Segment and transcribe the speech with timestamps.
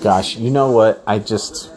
[0.00, 1.02] Gosh, you know what?
[1.08, 1.70] I just,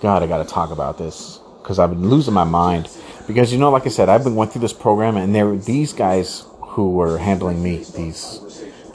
[0.00, 2.88] God, I got to talk about this because I've been losing my mind.
[3.26, 5.56] Because you know, like I said, I've been going through this program, and there were
[5.56, 7.84] these guys who were handling me.
[7.94, 8.40] These,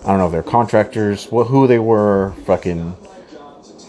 [0.03, 2.97] I don't know if they're contractors, what who they were, fucking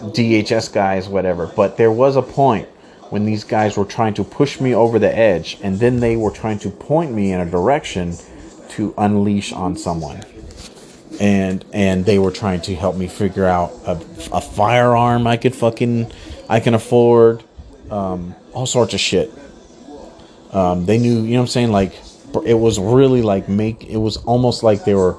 [0.03, 1.47] DHS guys, whatever.
[1.47, 2.69] But there was a point
[3.09, 6.31] when these guys were trying to push me over the edge, and then they were
[6.31, 8.15] trying to point me in a direction
[8.69, 10.23] to unleash on someone.
[11.21, 13.93] And and they were trying to help me figure out a,
[14.33, 16.11] a firearm I could fucking
[16.49, 17.45] I can afford,
[17.91, 19.31] um, all sorts of shit.
[20.53, 21.73] Um, they knew, you know what I'm saying?
[21.73, 21.93] Like
[22.45, 25.17] it was really like make it was almost like they were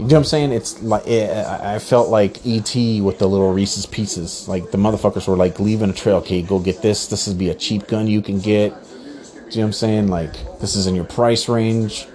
[0.00, 0.52] you know what I'm saying?
[0.52, 4.48] It's like it, I felt like ET with the little Reese's Pieces.
[4.48, 6.16] Like the motherfuckers were like leaving a trail.
[6.16, 7.06] Okay, go get this.
[7.06, 8.70] This is be a cheap gun you can get.
[8.70, 10.08] Do you know what I'm saying?
[10.08, 12.06] Like this is in your price range.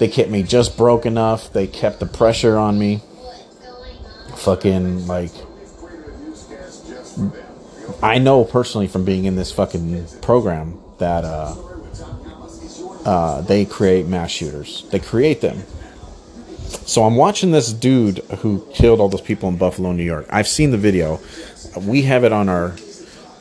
[0.00, 1.52] They kept me just broke enough.
[1.52, 3.02] They kept the pressure on me.
[4.34, 5.30] Fucking like
[8.02, 11.54] I know personally from being in this fucking program that uh,
[13.04, 14.88] uh, they create mass shooters.
[14.90, 15.64] They create them.
[16.86, 20.26] So I'm watching this dude who killed all those people in Buffalo, New York.
[20.30, 21.20] I've seen the video.
[21.78, 22.74] We have it on our.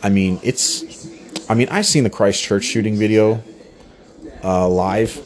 [0.04, 0.84] I mean, it's.
[1.50, 3.42] I mean, I've seen the Christchurch shooting video
[4.44, 5.26] uh, live.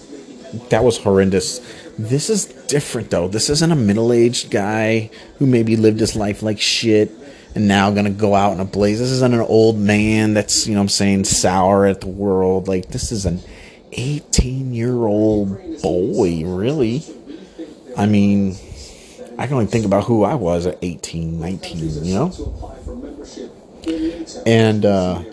[0.70, 1.60] That was horrendous.
[1.98, 3.28] This is different though.
[3.28, 7.12] This isn't a middle-aged guy who maybe lived his life like shit
[7.56, 9.00] and now gonna go out in a blaze.
[9.00, 12.68] This isn't an old man that's you know I'm saying sour at the world.
[12.68, 13.42] Like this is an
[13.94, 17.04] 18 year old boy, really.
[17.98, 18.56] I mean,
[19.38, 22.32] I can only think about who I was at 18, 19, you know?
[24.46, 25.24] And, uh,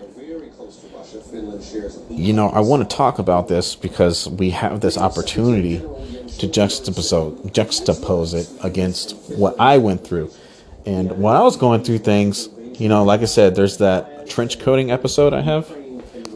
[2.09, 7.51] you know, I want to talk about this because we have this opportunity to juxtapose,
[7.51, 10.31] juxtapose it against what I went through.
[10.85, 14.59] And when I was going through things, you know, like I said, there's that trench
[14.59, 15.71] coating episode I have.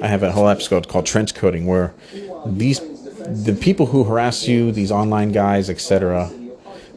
[0.02, 1.94] I have a whole episode called Trench Coating where
[2.46, 2.80] these
[3.25, 6.31] the people who harass you, these online guys, etc.,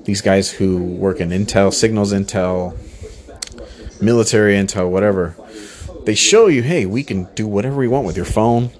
[0.05, 2.77] these guys who work in intel, signals intel,
[4.03, 5.35] military intel, whatever,
[6.09, 8.71] they show you, hey, we can do whatever we want with your phone.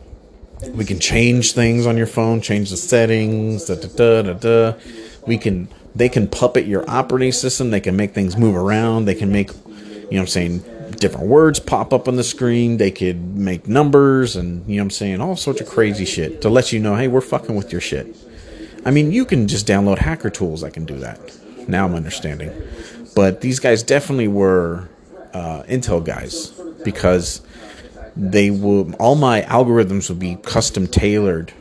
[0.71, 4.79] We can change things on your phone, change the settings, da da da da da.
[5.27, 7.71] We can, they can puppet your operating system.
[7.71, 9.05] They can make things move around.
[9.05, 12.79] They can make, you know, I'm saying different words pop up on the screen.
[12.79, 16.49] They could make numbers and, you know I'm saying, all sorts of crazy shit to
[16.49, 18.17] let you know, hey, we're fucking with your shit.
[18.87, 21.21] I mean, you can just download hacker tools that can do that.
[21.69, 22.51] Now I'm understanding.
[23.15, 24.89] But these guys definitely were
[25.35, 27.41] uh, Intel guys because
[28.17, 31.53] they will, all my algorithms will be custom tailored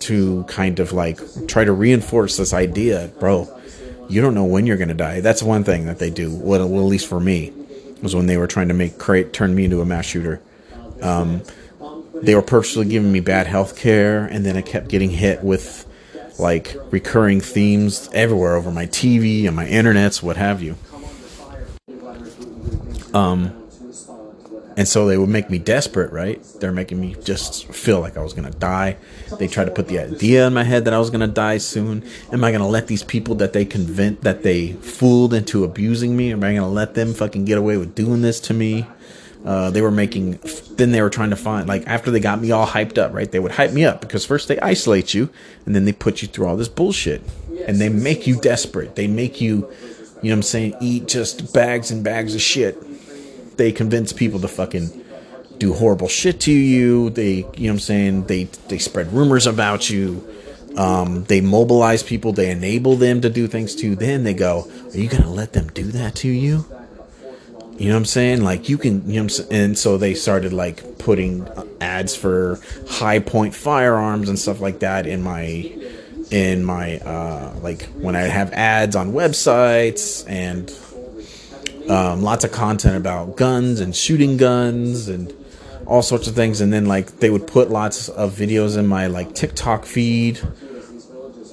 [0.00, 3.48] to kind of like try to reinforce this idea, bro.
[4.08, 5.20] You don't know when you're to die.
[5.20, 6.34] That's one thing that they do.
[6.34, 7.52] Well, at least for me
[8.02, 10.42] was when they were trying to make create turn me into a mass shooter.
[11.00, 11.42] Um,
[12.14, 15.86] they were purposely giving me bad health care, and then I kept getting hit with
[16.38, 20.76] like recurring themes everywhere over my TV and my internets, what have you.
[23.14, 23.61] Um,
[24.76, 26.42] and so they would make me desperate, right?
[26.60, 28.96] They're making me just feel like I was gonna die.
[29.38, 32.04] They tried to put the idea in my head that I was gonna die soon.
[32.32, 36.32] Am I gonna let these people that they convinced that they fooled into abusing me?
[36.32, 38.86] Am I gonna let them fucking get away with doing this to me?
[39.44, 40.38] Uh, they were making.
[40.76, 43.30] Then they were trying to find like after they got me all hyped up, right?
[43.30, 45.30] They would hype me up because first they isolate you,
[45.66, 47.22] and then they put you through all this bullshit,
[47.66, 48.94] and they make you desperate.
[48.94, 49.68] They make you, you know,
[50.22, 52.80] what I'm saying, eat just bags and bags of shit
[53.56, 55.02] they convince people to fucking
[55.58, 57.10] do horrible shit to you.
[57.10, 58.24] They, you know what I'm saying?
[58.26, 60.26] They they spread rumors about you.
[60.76, 62.32] Um, they mobilize people.
[62.32, 63.94] They enable them to do things to.
[63.94, 66.64] Then they go, "Are you gonna let them do that to you?"
[67.78, 68.44] You know what I'm saying?
[68.44, 71.48] Like you can, you know, and so they started like putting
[71.80, 75.72] ads for Hi-Point firearms and stuff like that in my
[76.30, 80.70] in my uh like when I have ads on websites and
[81.88, 85.34] um, lots of content about guns and shooting guns and
[85.86, 86.60] all sorts of things.
[86.60, 90.40] And then like they would put lots of videos in my like TikTok feed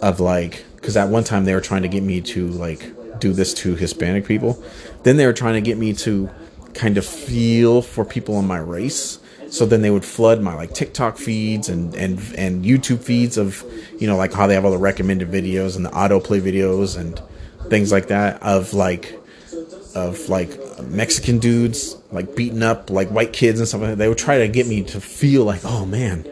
[0.02, 3.34] of like because at one time they were trying to get me to like do
[3.34, 4.64] this to Hispanic people.
[5.04, 6.30] Then they were trying to get me to
[6.74, 9.20] kind of feel for people in my race.
[9.50, 13.64] So then they would flood my like TikTok feeds and and and YouTube feeds of
[14.00, 17.20] you know like how they have all the recommended videos and the autoplay videos and
[17.70, 19.19] things like that of like
[19.96, 23.96] of like Mexican dudes like beating up like white kids and stuff like.
[23.98, 26.28] They would try to get me to feel like, oh man,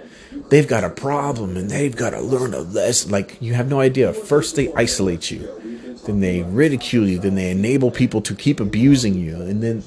[0.49, 3.11] they've got a problem and they've got to learn a lesson.
[3.11, 4.13] Like you have no idea.
[4.13, 9.15] First they isolate you, then they ridicule you, then they enable people to keep abusing
[9.15, 9.83] you, and then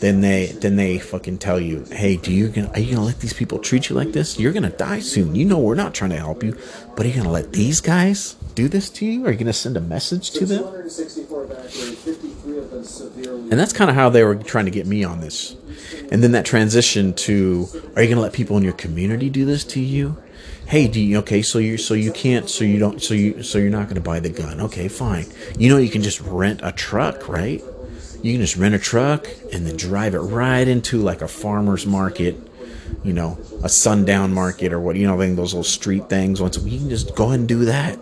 [0.00, 3.20] then they then they fucking tell you, hey, do you gonna are you gonna let
[3.20, 4.38] these people treat you like this?
[4.38, 5.34] You're gonna die soon.
[5.34, 6.56] You know we're not trying to help you,
[6.94, 9.26] but are you gonna let these guys do this to you?
[9.26, 10.64] Are you gonna send a message to them?
[13.50, 15.56] And that's kind of how they were trying to get me on this.
[16.10, 19.64] And then that transition to, are you gonna let people in your community do this
[19.64, 20.16] to you?
[20.66, 21.42] Hey, do you okay?
[21.42, 24.18] So you so you can't so you don't so you so you're not gonna buy
[24.18, 24.60] the gun?
[24.60, 25.26] Okay, fine.
[25.58, 27.62] You know you can just rent a truck, right?
[28.26, 31.86] You can just rent a truck and then drive it right into like a farmer's
[31.86, 32.36] market,
[33.04, 36.40] you know, a sundown market or what, you know, those little street things.
[36.40, 38.00] Once you can just go and do that.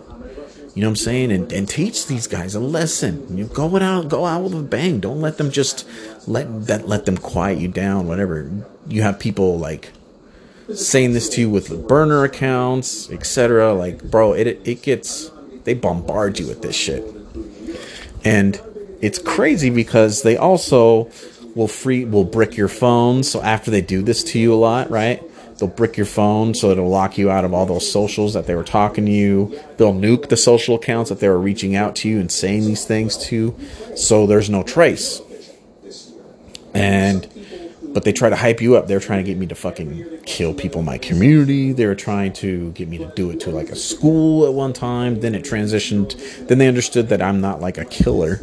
[0.73, 1.31] You know what I'm saying?
[1.31, 3.37] And, and teach these guys a lesson.
[3.37, 4.99] You go out, go out with a bang.
[4.99, 5.87] Don't let them just
[6.27, 8.07] let that let them quiet you down.
[8.07, 8.49] Whatever.
[8.87, 9.91] You have people like
[10.73, 13.75] saying this to you with burner accounts, etc.
[13.75, 15.29] Like, bro, it it gets
[15.65, 17.05] they bombard you with this shit,
[18.23, 18.59] and
[19.05, 21.11] it's crazy because they also
[21.53, 23.21] will free will brick your phone.
[23.21, 25.21] So after they do this to you a lot, right?
[25.59, 28.55] They'll brick your phone so it'll lock you out of all those socials that they
[28.55, 29.57] were talking to you.
[29.77, 32.83] They'll nuke the social accounts that they were reaching out to you and saying these
[32.83, 33.55] things to,
[33.95, 35.21] so there's no trace.
[36.73, 37.31] And
[37.93, 38.87] but they try to hype you up.
[38.87, 41.71] They're trying to get me to fucking kill people in my community.
[41.71, 44.73] They were trying to get me to do it to like a school at one
[44.73, 45.21] time.
[45.21, 46.47] Then it transitioned.
[46.47, 48.41] Then they understood that I'm not like a killer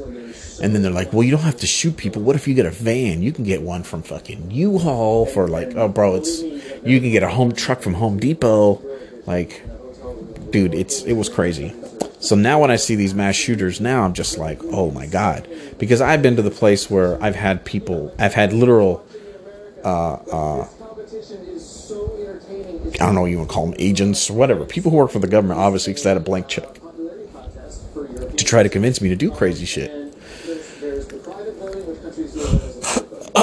[0.63, 2.23] and then they're like, well, you don't have to shoot people.
[2.23, 3.21] What if you get a van?
[3.21, 7.25] You can get one from fucking U-Haul for like, oh, bro, it's you can get
[7.25, 8.81] a home truck from Home Depot.
[9.27, 9.63] Like,
[10.51, 11.75] dude, it's it was crazy.
[12.21, 15.49] So now when I see these mass shooters, now I'm just like, oh my god,
[15.79, 19.05] because I've been to the place where I've had people, I've had literal,
[19.85, 20.69] uh, uh,
[22.95, 25.27] I don't know, you to call them agents or whatever, people who work for the
[25.27, 26.73] government, obviously, because they had a blank check
[28.37, 30.02] to try to convince me to do crazy shit.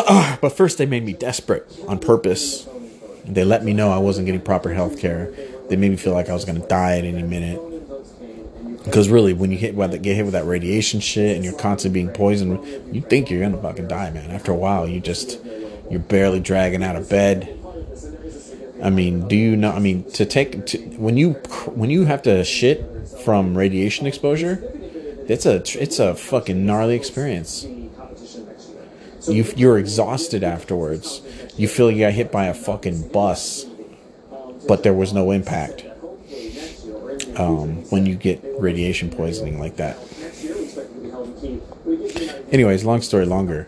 [0.41, 2.67] but first, they made me desperate on purpose.
[3.25, 5.31] They let me know I wasn't getting proper health care.
[5.69, 7.61] They made me feel like I was going to die at any minute.
[8.83, 12.13] Because really, when you hit get hit with that radiation shit and you're constantly being
[12.13, 12.65] poisoned,
[12.95, 14.31] you think you're gonna fucking die, man.
[14.31, 15.37] After a while, you just
[15.91, 17.55] you're barely dragging out of bed.
[18.81, 19.71] I mean, do you know?
[19.71, 21.33] I mean, to take to, when you
[21.75, 22.83] when you have to shit
[23.23, 24.63] from radiation exposure,
[25.27, 27.67] it's a it's a fucking gnarly experience.
[29.29, 31.21] You you're exhausted afterwards.
[31.55, 33.65] You feel you got hit by a fucking bus,
[34.67, 35.85] but there was no impact.
[37.35, 39.97] Um, when you get radiation poisoning like that.
[42.51, 43.67] Anyways, long story longer.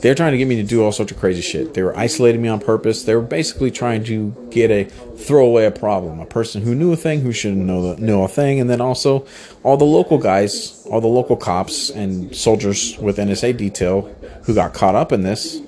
[0.00, 1.74] They're trying to get me to do all sorts of crazy shit.
[1.74, 3.04] They were isolating me on purpose.
[3.04, 6.92] They were basically trying to get a throw away a problem, a person who knew
[6.92, 9.26] a thing who shouldn't know the, know a thing, and then also
[9.62, 14.02] all the local guys, all the local cops and soldiers with NSA detail
[14.44, 15.60] who got caught up in this,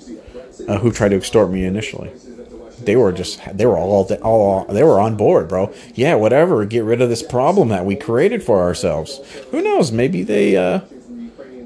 [0.67, 2.11] uh, who tried to extort me initially.
[2.81, 5.73] They were just they were all all they were on board, bro.
[5.95, 6.63] Yeah, whatever.
[6.65, 9.19] Get rid of this problem that we created for ourselves.
[9.51, 9.91] Who knows?
[9.91, 10.81] Maybe they uh,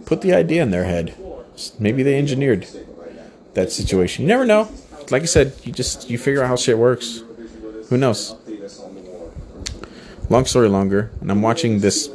[0.06, 1.15] put the idea in their head.
[1.79, 2.67] Maybe they engineered
[3.53, 4.23] that situation.
[4.23, 4.69] You never know.
[5.11, 7.23] Like I said, you just you figure out how shit works.
[7.89, 8.35] Who knows?
[10.29, 12.09] Long story longer, and I'm watching this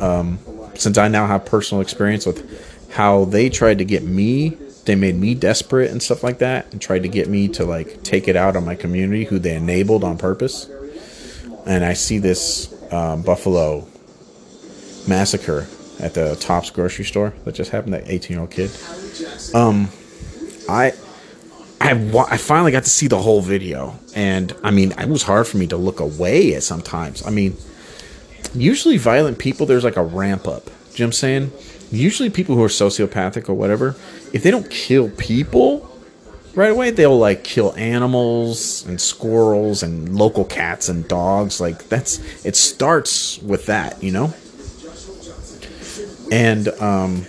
[0.00, 0.38] um,
[0.74, 4.50] since I now have personal experience with how they tried to get me.
[4.84, 8.02] They made me desperate and stuff like that, and tried to get me to like
[8.02, 10.68] take it out on my community, who they enabled on purpose.
[11.66, 13.86] And I see this um, Buffalo
[15.06, 15.66] massacre
[16.00, 17.94] at the Tops grocery store that just happened.
[17.94, 18.70] That 18 year old kid.
[19.54, 19.88] Um,
[20.68, 20.92] I.
[21.82, 21.92] I,
[22.28, 25.56] I finally got to see the whole video, and I mean, it was hard for
[25.56, 27.26] me to look away at sometimes.
[27.26, 27.56] I mean,
[28.54, 30.66] usually violent people, there's like a ramp up.
[30.66, 31.52] You know I'm saying?
[31.90, 33.96] Usually, people who are sociopathic or whatever,
[34.34, 35.90] if they don't kill people
[36.54, 41.60] right away, they'll like kill animals and squirrels and local cats and dogs.
[41.60, 44.34] Like, that's it starts with that, you know?
[46.30, 47.26] And um,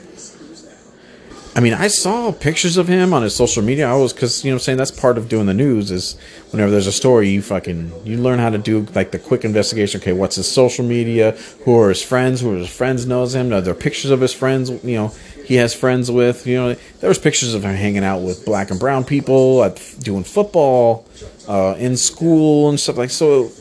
[1.53, 3.89] I mean, I saw pictures of him on his social media.
[3.89, 6.15] I was because you know, I'm saying that's part of doing the news is
[6.51, 9.99] whenever there's a story, you fucking you learn how to do like the quick investigation.
[9.99, 11.31] Okay, what's his social media?
[11.65, 12.39] Who are his friends?
[12.39, 13.51] Who are his friends knows him?
[13.51, 14.69] Are there pictures of his friends?
[14.83, 15.07] You know,
[15.45, 16.47] he has friends with.
[16.47, 19.75] You know, there was pictures of him hanging out with black and brown people, at,
[19.99, 21.05] doing football,
[21.49, 23.09] uh, in school and stuff like.
[23.09, 23.51] So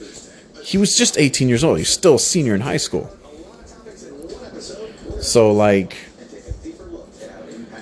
[0.62, 1.78] he was just 18 years old.
[1.78, 3.10] He's still a senior in high school.
[5.20, 5.96] So, like,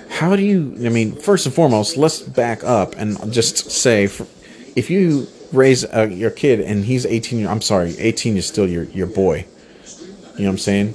[0.09, 0.75] how do you?
[0.85, 6.09] I mean, first and foremost, let's back up and just say, if you raise uh,
[6.11, 9.47] your kid and he's 18, I'm sorry, 18 is still your your boy.
[10.37, 10.95] You know what I'm saying?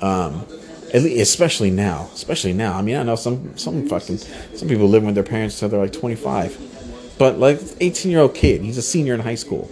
[0.00, 0.46] Um,
[0.92, 2.76] especially now, especially now.
[2.76, 5.80] I mean, I know some some fucking some people live with their parents until they're
[5.80, 9.70] like 25, but like 18 year old kid, he's a senior in high school.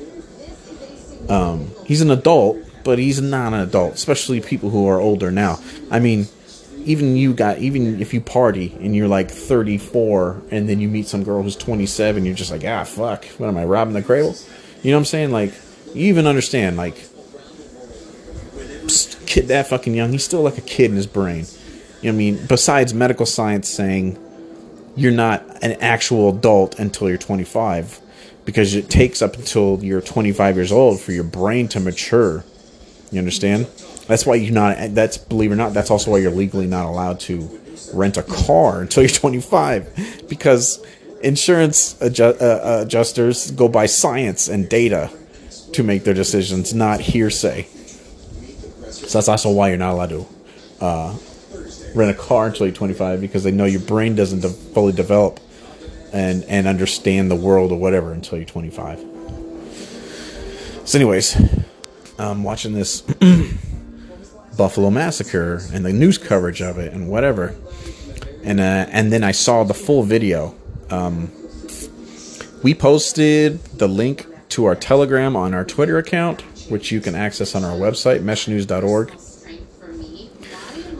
[1.28, 5.58] Um, he's an adult, but he's not an adult, especially people who are older now.
[5.90, 6.28] I mean,
[6.84, 11.08] even you got even if you party and you're like 34 and then you meet
[11.08, 14.36] some girl who's 27 you're just like ah fuck what am i robbing the cradle?
[14.84, 15.32] You know what i'm saying?
[15.32, 15.52] Like
[15.94, 16.94] you even understand like
[19.26, 21.44] kid that fucking young he's still like a kid in his brain.
[22.02, 22.46] You know what i mean?
[22.46, 24.16] Besides medical science saying
[24.94, 28.00] you're not an actual adult until you're 25
[28.44, 32.44] because it takes up until you're 25 years old for your brain to mature
[33.10, 33.66] you understand
[34.06, 34.94] that's why you're not.
[34.94, 35.74] That's believe it or not.
[35.74, 37.60] That's also why you're legally not allowed to
[37.92, 40.84] rent a car until you're 25, because
[41.22, 45.10] insurance uh, adjusters go by science and data
[45.72, 47.64] to make their decisions, not hearsay.
[48.90, 50.26] So that's also why you're not allowed to
[50.80, 51.16] uh,
[51.94, 55.40] rent a car until you're 25, because they know your brain doesn't de- fully develop
[56.12, 59.00] and and understand the world or whatever until you're 25.
[60.84, 61.36] So, anyways,
[62.18, 63.02] I'm watching this.
[64.56, 67.54] Buffalo Massacre and the news coverage of it and whatever.
[68.42, 70.54] And uh, and then I saw the full video.
[70.90, 71.30] Um,
[72.62, 77.54] we posted the link to our Telegram on our Twitter account, which you can access
[77.54, 79.12] on our website, meshnews.org.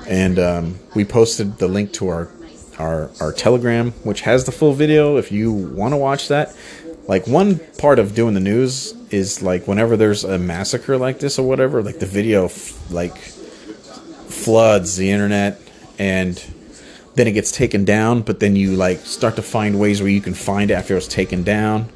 [0.09, 2.31] And um, we posted the link to our,
[2.79, 5.17] our our Telegram, which has the full video.
[5.17, 6.55] If you want to watch that,
[7.09, 11.39] like one part of doing the news is like whenever there's a massacre like this
[11.39, 12.51] or whatever, like the video
[12.91, 15.61] like floods the internet
[15.99, 16.43] and
[17.15, 20.21] then it gets taken down, but then you like start to find ways where you
[20.21, 21.89] can find it after it's taken down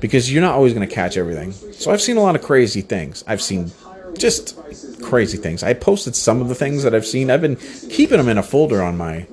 [0.00, 1.52] because you're not always going to catch everything.
[1.72, 3.24] So I've seen a lot of crazy things.
[3.26, 3.72] I've seen
[4.18, 4.58] just
[5.02, 5.62] crazy things.
[5.62, 7.30] I posted some of the things that I've seen.
[7.30, 9.26] I've been keeping them in a folder on my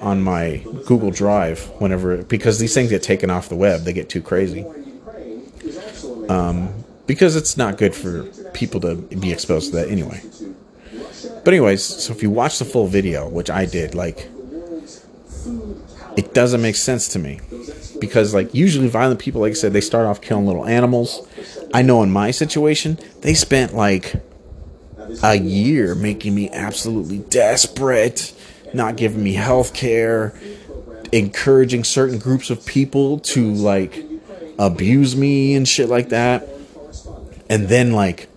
[0.00, 3.82] on my Google Drive whenever because these things get taken off the web.
[3.82, 4.66] They get too crazy.
[6.28, 10.22] Um, because it's not good for people to be exposed to that anyway.
[11.44, 14.28] But anyways, so if you watch the full video, which I did, like
[16.16, 17.40] it doesn't make sense to me
[18.00, 21.26] because like usually violent people like I said they start off killing little animals.
[21.72, 24.14] I know in my situation, they spent like
[25.22, 28.32] a year making me absolutely desperate,
[28.72, 30.38] not giving me health care,
[31.12, 34.04] encouraging certain groups of people to like
[34.58, 36.48] abuse me and shit like that.
[37.48, 38.28] And then like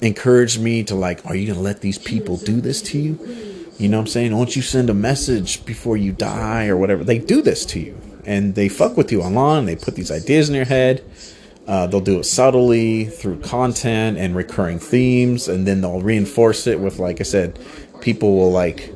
[0.00, 3.18] encouraged me to like, are you gonna let these people do this to you?
[3.78, 4.34] You know what I'm saying?
[4.34, 7.04] Won't you send a message before you die or whatever?
[7.04, 8.00] They do this to you.
[8.24, 9.66] And they fuck with you online.
[9.66, 11.04] They put these ideas in your head.
[11.66, 16.78] Uh, they'll do it subtly through content and recurring themes, and then they'll reinforce it
[16.78, 17.58] with, like I said,
[18.00, 18.94] people will like.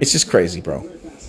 [0.00, 0.88] It's just crazy, bro.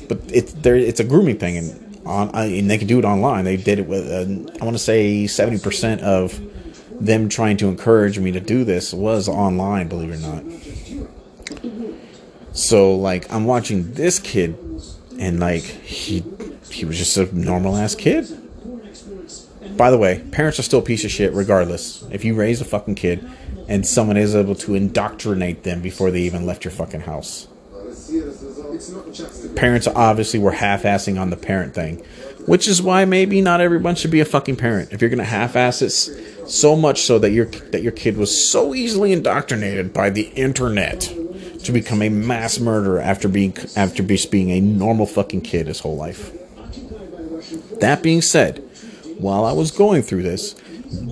[0.09, 0.75] But it's there.
[0.75, 3.45] It's a grooming thing, and on and they can do it online.
[3.45, 4.07] They did it with.
[4.07, 6.39] Uh, I want to say seventy percent of
[6.99, 10.43] them trying to encourage me to do this was online, believe it or not.
[12.53, 14.57] So like I'm watching this kid
[15.19, 16.23] and like he
[16.69, 18.27] he was just a normal ass kid.
[19.75, 22.03] By the way, parents are still a piece of shit regardless.
[22.11, 23.27] If you raise a fucking kid
[23.67, 27.47] and someone is able to indoctrinate them before they even left your fucking house.
[29.55, 32.03] Parents obviously were half-assing on the parent thing,
[32.45, 34.91] which is why maybe not everyone should be a fucking parent.
[34.91, 38.73] If you're gonna half-ass it, so much so that your that your kid was so
[38.73, 41.01] easily indoctrinated by the internet
[41.63, 45.95] to become a mass murderer after being after being a normal fucking kid his whole
[45.95, 46.31] life.
[47.79, 48.63] That being said,
[49.17, 50.55] while I was going through this,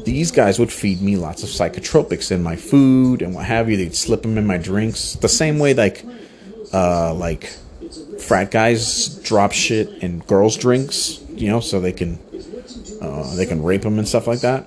[0.06, 3.77] these guys would feed me lots of psychotropics in my food and what have you.
[3.77, 6.03] They'd slip them in my drinks the same way like
[6.74, 7.54] uh, like
[8.20, 12.20] frat guys drop shit in girls' drinks, you know, so they can
[13.01, 14.66] uh, they can rape them and stuff like that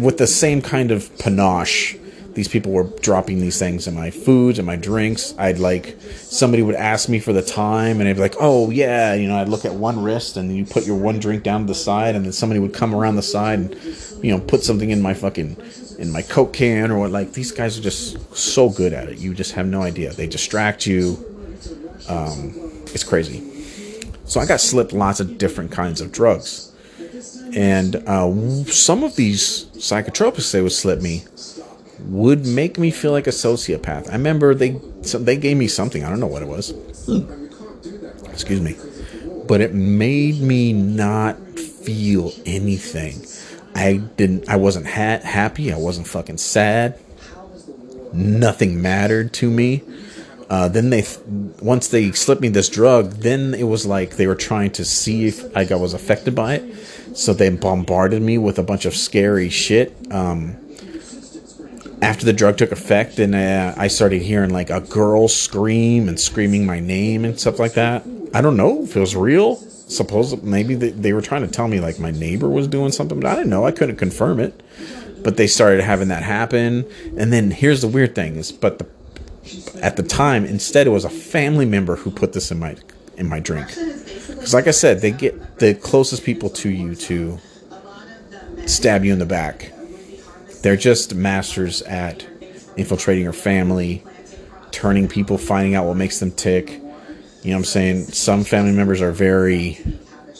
[0.00, 1.96] with the same kind of panache
[2.34, 5.34] these people were dropping these things in my foods and my drinks.
[5.36, 9.14] I'd like somebody would ask me for the time, and I'd be like, "Oh yeah,"
[9.14, 9.36] you know.
[9.36, 12.14] I'd look at one wrist, and you put your one drink down to the side,
[12.14, 13.74] and then somebody would come around the side and
[14.22, 15.56] you know put something in my fucking
[16.00, 17.10] in my coke can or what.
[17.12, 19.18] Like these guys are just so good at it.
[19.18, 20.12] You just have no idea.
[20.12, 21.24] They distract you.
[22.08, 22.52] Um,
[22.92, 23.46] it's crazy.
[24.24, 26.70] So I got slipped lots of different kinds of drugs
[27.54, 28.32] and uh,
[28.66, 31.24] some of these psychotropics they would slip me
[32.06, 34.08] would make me feel like a sociopath.
[34.08, 34.70] I remember they
[35.18, 36.04] they gave me something.
[36.04, 36.70] I don't know what it was.
[38.30, 38.76] Excuse me,
[39.46, 43.20] but it made me not feel anything.
[43.74, 44.48] I didn't.
[44.48, 45.72] I wasn't ha- happy.
[45.72, 46.98] I wasn't fucking sad.
[48.12, 49.82] nothing mattered to me.
[50.48, 51.04] Uh, then they,
[51.62, 55.26] once they slipped me this drug, then it was like they were trying to see
[55.26, 57.16] if I was affected by it.
[57.16, 59.94] So they bombarded me with a bunch of scary shit.
[60.10, 60.56] Um,
[62.02, 66.18] after the drug took effect, and uh, I started hearing like a girl scream and
[66.18, 68.04] screaming my name and stuff like that.
[68.34, 69.62] I don't know if it was real.
[69.90, 73.18] Suppose maybe they, they were trying to tell me like my neighbor was doing something,
[73.18, 73.66] but I didn't know.
[73.66, 74.60] I couldn't confirm it.
[75.22, 78.86] But they started having that happen, and then here's the weird thing: is but the
[79.82, 82.76] at the time instead it was a family member who put this in my
[83.16, 87.38] in my drink because like i said they get the closest people to you to
[88.66, 89.72] stab you in the back
[90.62, 92.26] they're just masters at
[92.76, 94.04] infiltrating your family
[94.70, 96.80] turning people finding out what makes them tick
[97.42, 99.78] you know what i'm saying some family members are very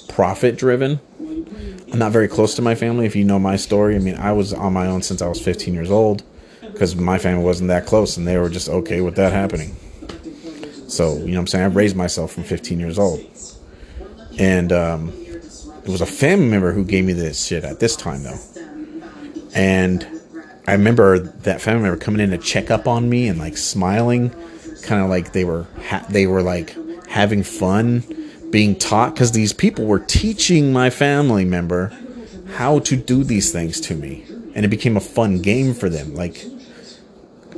[0.09, 1.00] profit driven
[1.92, 4.33] i'm not very close to my family if you know my story i mean i
[4.33, 6.23] was on my own since i was 15 years old
[6.80, 9.76] because my family wasn't that close and they were just okay with that happening.
[10.88, 11.64] So, you know what I'm saying?
[11.64, 13.21] I raised myself from 15 years old.
[14.38, 18.23] And um, it was a family member who gave me this shit at this time,
[18.23, 18.38] though.
[19.54, 20.07] And
[20.66, 24.30] I remember that family member coming in to check up on me and like smiling,
[24.83, 26.75] kind of like they were ha- they were like
[27.11, 28.05] having fun
[28.50, 31.93] being taught because these people were teaching my family member
[32.55, 34.25] how to do these things to me,
[34.55, 36.14] and it became a fun game for them.
[36.14, 36.45] Like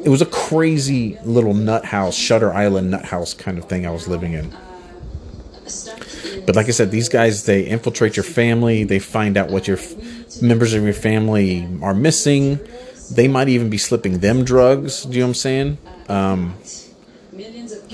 [0.05, 3.91] it was a crazy little nut house, Shutter Island nut house kind of thing I
[3.91, 4.51] was living in.
[6.45, 8.85] But like I said, these guys they infiltrate your family.
[8.85, 12.59] They find out what your f- members of your family are missing.
[13.11, 15.05] They might even be slipping them drugs.
[15.05, 15.79] Do you know what I'm saying?
[16.09, 16.55] Um,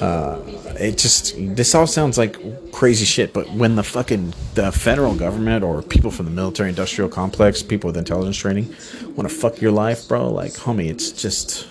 [0.00, 0.40] uh,
[0.80, 2.36] it just this all sounds like
[2.72, 3.32] crazy shit.
[3.32, 7.88] But when the fucking the federal government or people from the military industrial complex, people
[7.88, 8.74] with intelligence training,
[9.16, 11.68] want to fuck your life, bro, like homie, it's just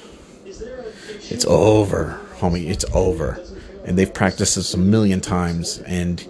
[1.30, 2.70] it's over, homie.
[2.70, 3.44] It's over.
[3.86, 6.26] And they've practiced this a million times, and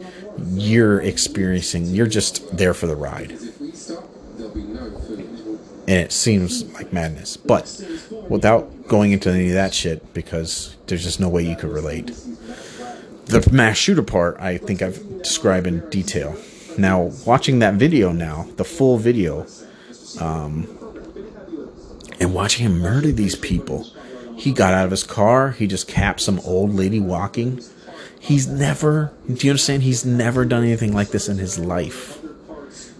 [0.53, 3.31] you're experiencing, you're just there for the ride.
[5.89, 7.38] And it seems like madness.
[7.38, 7.82] But
[8.30, 12.12] without going into any of that shit, because there's just no way you could relate.
[13.29, 16.35] The mass shooter part, I think I've described in detail.
[16.77, 19.45] Now, watching that video now, the full video,
[20.19, 20.67] um,
[22.19, 23.85] and watching him murder these people
[24.37, 25.51] he got out of his car.
[25.51, 27.61] He just capped some old lady walking.
[28.19, 29.83] He's never, do you understand?
[29.83, 32.19] He's never done anything like this in his life.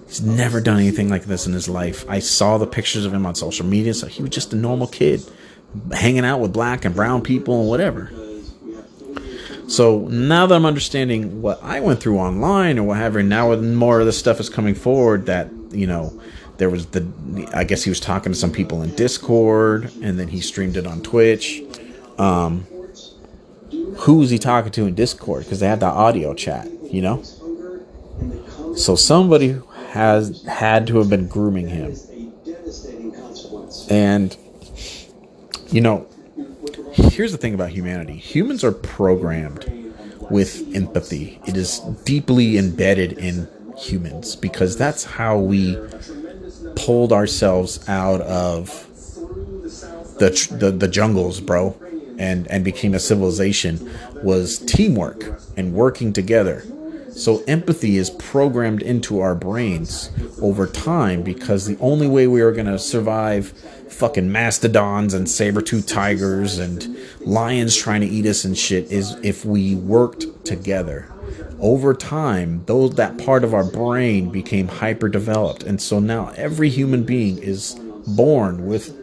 [0.07, 2.05] He's never done anything like this in his life.
[2.09, 4.87] I saw the pictures of him on social media, so he was just a normal
[4.87, 5.21] kid,
[5.91, 8.11] hanging out with black and brown people and whatever.
[9.67, 14.06] So now that I'm understanding what I went through online or whatever, now more of
[14.06, 16.19] this stuff is coming forward that, you know,
[16.58, 17.06] there was the
[17.53, 20.88] I guess he was talking to some people in Discord and then he streamed it
[20.88, 21.62] on Twitch.
[22.17, 22.65] Um,
[23.99, 25.43] who was he talking to in Discord?
[25.43, 27.23] Because they had the audio chat, you know.
[28.75, 31.95] So somebody has had to have been grooming him,
[33.89, 34.36] and
[35.69, 36.08] you know,
[36.97, 39.93] here's the thing about humanity: humans are programmed
[40.29, 41.39] with empathy.
[41.45, 45.77] It is deeply embedded in humans because that's how we
[46.75, 48.83] pulled ourselves out of
[50.19, 51.75] the, the the jungles, bro,
[52.17, 53.91] and and became a civilization
[54.23, 56.65] was teamwork and working together.
[57.12, 62.51] So empathy is programmed into our brains over time because the only way we are
[62.51, 63.53] going to survive
[63.97, 69.43] fucking mastodons and saber-toothed tigers and lions trying to eat us and shit is if
[69.43, 71.12] we worked together.
[71.60, 76.69] Over time, those that part of our brain became hyper developed, and so now every
[76.69, 77.73] human being is
[78.05, 78.95] born with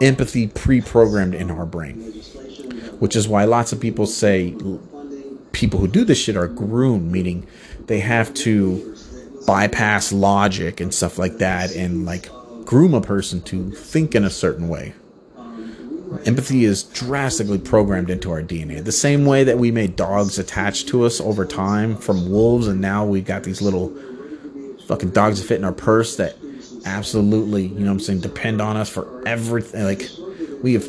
[0.00, 1.98] empathy pre-programmed in our brain,
[2.98, 4.56] which is why lots of people say
[5.52, 7.46] people who do this shit are groomed, meaning
[7.88, 8.96] they have to
[9.46, 12.28] bypass logic and stuff like that, and like
[12.64, 14.94] groom a person to think in a certain way
[16.26, 18.84] Empathy is drastically programmed into our DNA.
[18.84, 22.80] The same way that we made dogs attached to us over time from wolves, and
[22.80, 23.96] now we've got these little
[24.86, 26.36] fucking dogs that fit in our purse that
[26.84, 29.84] absolutely, you know I'm saying, depend on us for everything.
[29.84, 30.08] Like,
[30.62, 30.86] we have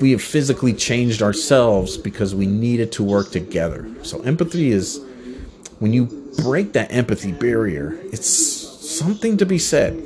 [0.00, 3.88] we have physically changed ourselves because we needed to work together.
[4.02, 5.00] So empathy is
[5.78, 6.06] when you
[6.42, 10.02] break that empathy barrier, it's something to be said.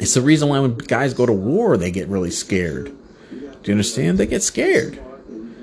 [0.00, 2.92] It's the reason why when guys go to war, they get really scared.
[3.30, 4.18] Do you understand?
[4.18, 4.98] They get scared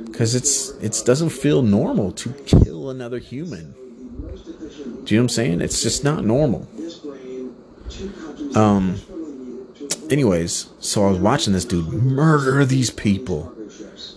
[0.06, 3.74] because it's it doesn't feel normal to kill another human.
[5.04, 5.62] Do you know what I'm saying?
[5.62, 6.67] It's just not normal.
[8.56, 9.00] Um,
[10.10, 13.54] anyways, so I was watching this dude murder these people.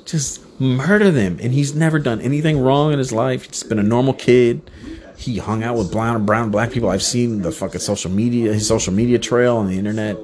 [0.05, 1.39] Just murder them.
[1.43, 3.45] And he's never done anything wrong in his life.
[3.45, 4.71] He's been a normal kid.
[5.19, 6.89] He hung out with brown, brown, black people.
[6.89, 10.17] I've seen the fucking social media, his social media trail on the internet.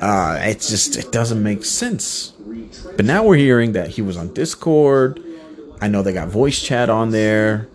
[0.00, 2.32] Uh, it's just, it doesn't make sense.
[2.96, 5.22] But now we're hearing that he was on Discord.
[5.80, 7.68] I know they got voice chat on there.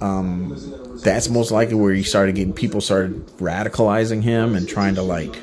[0.00, 0.56] Um,
[1.04, 5.36] that's most likely where he started getting people started radicalizing him and trying to like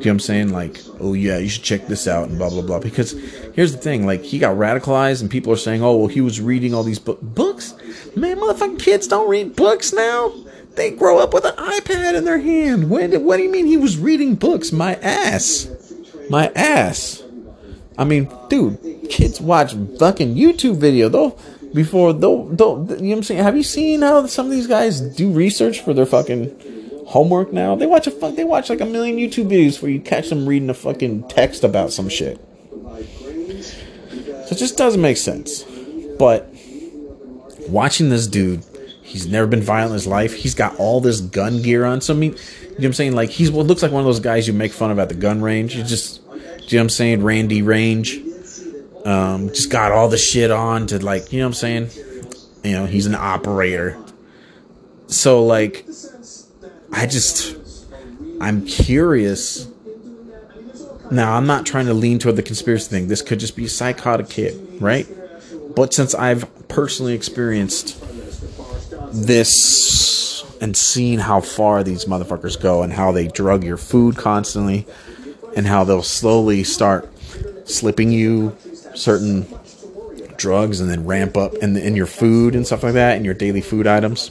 [0.00, 0.52] you know what I'm saying?
[0.52, 2.78] Like, oh yeah, you should check this out and blah blah blah.
[2.78, 3.12] Because
[3.54, 6.40] here's the thing, like he got radicalized and people are saying, oh well, he was
[6.40, 7.74] reading all these bu- books.
[8.16, 10.32] Man, motherfucking kids don't read books now.
[10.76, 12.88] They grow up with an iPad in their hand.
[12.88, 13.10] When?
[13.10, 14.72] Did, what do you mean he was reading books?
[14.72, 15.68] My ass,
[16.30, 17.22] my ass.
[17.98, 21.36] I mean, dude, kids watch fucking YouTube video though
[21.74, 22.48] before though.
[22.50, 23.42] Though you know what I'm saying?
[23.42, 26.69] Have you seen how some of these guys do research for their fucking
[27.10, 27.74] homework now.
[27.74, 28.36] They watch a fuck.
[28.36, 31.64] They watch like a million YouTube videos where you catch them reading a fucking text
[31.64, 32.40] about some shit.
[34.46, 35.64] So it just doesn't make sense.
[36.20, 36.48] But
[37.68, 38.62] watching this dude,
[39.02, 40.34] he's never been violent in his life.
[40.34, 42.00] He's got all this gun gear on.
[42.00, 43.16] So I mean, you know what I'm saying?
[43.16, 45.16] Like he's what looks like one of those guys you make fun of at the
[45.16, 45.74] gun range.
[45.74, 47.24] You just, you know what I'm saying?
[47.24, 48.20] Randy Range.
[49.04, 51.90] Um, just got all the shit on to like, you know what I'm saying?
[52.62, 53.98] You know, he's an operator.
[55.08, 55.86] So like
[56.92, 57.56] I just,
[58.40, 59.68] I'm curious.
[61.10, 63.08] Now, I'm not trying to lean toward the conspiracy thing.
[63.08, 65.06] This could just be a psychotic kid, right?
[65.74, 68.02] But since I've personally experienced
[69.12, 74.86] this and seen how far these motherfuckers go and how they drug your food constantly
[75.56, 77.08] and how they'll slowly start
[77.68, 78.56] slipping you
[78.94, 79.46] certain
[80.36, 83.34] drugs and then ramp up in, in your food and stuff like that and your
[83.34, 84.30] daily food items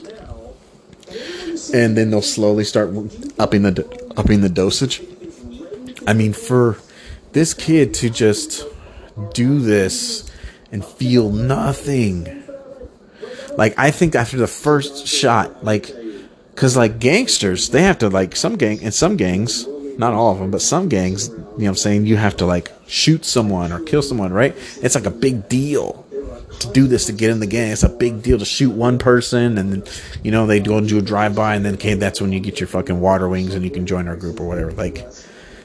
[1.72, 2.90] and then they'll slowly start
[3.38, 5.02] upping the upping the dosage.
[6.06, 6.78] I mean, for
[7.32, 8.64] this kid to just
[9.34, 10.30] do this
[10.72, 12.42] and feel nothing,
[13.56, 15.90] like I think after the first shot, like,
[16.56, 19.66] cause like gangsters, they have to like some gang and some gangs,
[19.98, 22.46] not all of them, but some gangs, you know, what I'm saying you have to
[22.46, 24.56] like shoot someone or kill someone, right?
[24.82, 26.06] It's like a big deal
[26.60, 27.72] to do this to get in the game.
[27.72, 29.84] It's a big deal to shoot one person, and then
[30.22, 32.40] you know they go and do a drive by, and then okay, that's when you
[32.40, 34.72] get your fucking water wings and you can join our group or whatever.
[34.72, 35.06] Like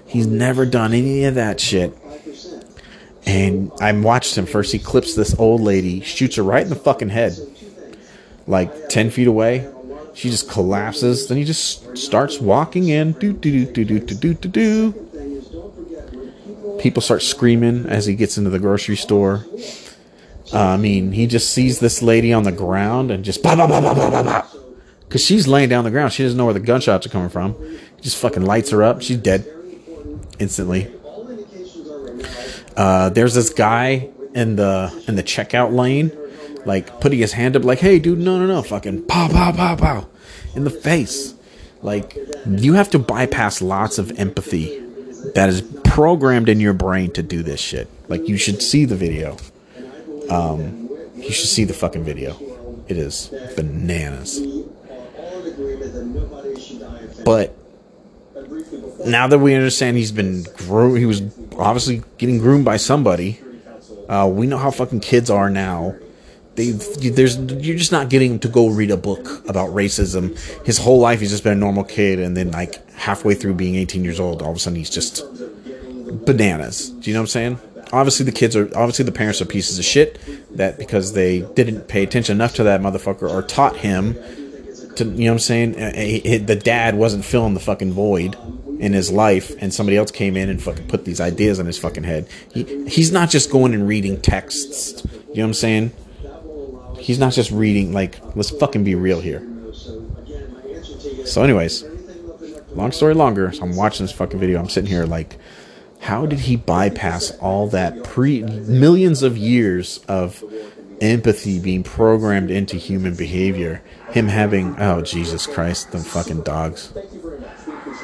[0.08, 1.96] he's never done any of that shit.
[3.28, 4.72] And I watched him first.
[4.72, 7.38] He clips this old lady, shoots her right in the fucking head,
[8.48, 9.68] like ten feet away.
[10.14, 11.28] She just collapses.
[11.28, 13.14] Then he just starts walking in.
[13.14, 14.92] Do do do do do do do do.
[16.80, 19.46] People start screaming as he gets into the grocery store.
[20.54, 23.68] Uh, I mean, he just sees this lady on the ground and just bah, bah,
[23.68, 24.48] bah, bah, bah, bah, bah.
[25.10, 26.14] Cause she's laying down the ground.
[26.14, 27.54] She doesn't know where the gunshots are coming from.
[27.96, 29.02] He just fucking lights her up.
[29.02, 29.48] She's dead
[30.40, 30.92] instantly.
[32.76, 36.12] Uh, there's this guy in the in the checkout lane,
[36.66, 39.76] like putting his hand up, like, "Hey, dude, no, no, no, fucking pow, pow, pow,
[39.76, 40.08] pow,"
[40.56, 41.34] in the face.
[41.82, 42.18] Like,
[42.50, 44.82] you have to bypass lots of empathy
[45.36, 47.88] that is programmed in your brain to do this shit.
[48.10, 49.38] Like, you should see the video.
[50.30, 52.38] Um, you should see the fucking video.
[52.88, 54.40] It is bananas.
[57.24, 57.56] But
[59.06, 61.22] now that we understand he's been groomed, he was
[61.58, 63.40] obviously getting groomed by somebody.
[64.08, 65.96] Uh, we know how fucking kids are now.
[66.56, 70.38] They, there's, you're just not getting to go read a book about racism.
[70.66, 73.76] His whole life, he's just been a normal kid, and then like halfway through being
[73.76, 75.24] 18 years old, all of a sudden he's just
[76.26, 76.92] bananas.
[76.92, 77.60] Do you know what I'm saying?
[77.94, 80.20] Obviously the kids are obviously the parents are pieces of shit
[80.58, 84.16] that because they didn't pay attention enough to that motherfucker or taught him
[84.96, 85.76] to you know what I'm saying?
[85.76, 88.38] Uh, the dad wasn't filling the fucking void
[88.80, 91.78] in his life and somebody else came in and fucking put these ideas in his
[91.78, 92.28] fucking head.
[92.54, 95.92] He he's not just going and reading texts you know what I'm saying?
[96.98, 99.46] He's not just reading like let's fucking be real here.
[101.26, 101.84] So anyways
[102.72, 104.60] long story longer so I'm watching this fucking video.
[104.60, 105.38] I'm sitting here like
[106.06, 110.44] how did he bypass all that pre millions of years of
[111.02, 113.82] empathy being programmed into human behavior?
[114.12, 116.94] Him having oh Jesus Christ, the fucking dogs.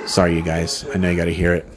[0.08, 0.84] Sorry, you guys.
[0.92, 1.68] I know you got to hear it.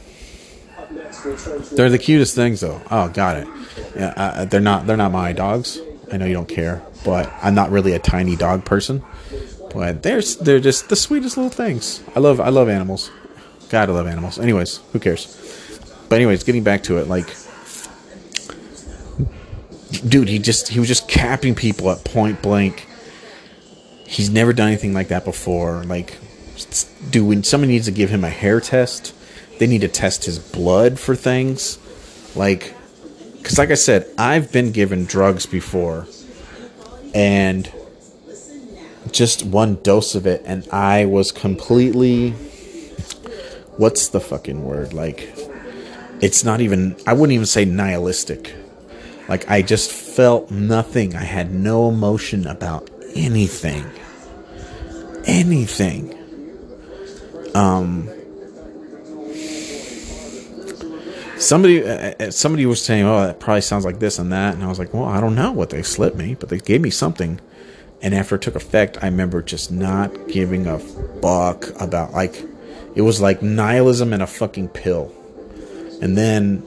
[1.73, 2.81] They're the cutest things, though.
[2.91, 3.49] Oh, got it.
[3.95, 4.87] Yeah, uh, they're not.
[4.87, 5.79] They're not my dogs.
[6.11, 9.05] I know you don't care, but I'm not really a tiny dog person.
[9.75, 12.03] But they're they're just the sweetest little things.
[12.17, 13.11] I love I love animals.
[13.69, 14.39] God, I love animals.
[14.39, 15.44] Anyways, who cares?
[16.09, 17.27] But anyways, getting back to it, like,
[20.07, 22.87] dude, he just he was just capping people at point blank.
[24.07, 25.83] He's never done anything like that before.
[25.85, 26.19] Like,
[27.11, 29.15] dude, when somebody needs to give him a hair test,
[29.59, 31.79] they need to test his blood for things.
[32.37, 32.75] Like,
[33.39, 36.07] because like I said, I've been given drugs before,
[37.15, 37.71] and
[39.11, 42.35] just one dose of it, and I was completely.
[43.77, 44.93] What's the fucking word?
[44.93, 45.35] Like,
[46.25, 46.97] it's not even.
[47.07, 48.55] I wouldn't even say nihilistic.
[49.29, 51.15] Like, I just felt nothing.
[51.15, 53.85] I had no emotion about anything.
[55.27, 56.15] Anything.
[57.55, 58.09] Um,
[61.39, 64.65] somebody uh, uh, somebody was saying, "Oh, that probably sounds like this and that," and
[64.65, 66.91] I was like, "Well, I don't know what they slipped me, but they gave me
[66.91, 67.39] something."
[68.01, 72.43] And after it took effect, I remember just not giving a fuck about like
[72.95, 75.13] it was like nihilism and a fucking pill.
[76.05, 76.61] And then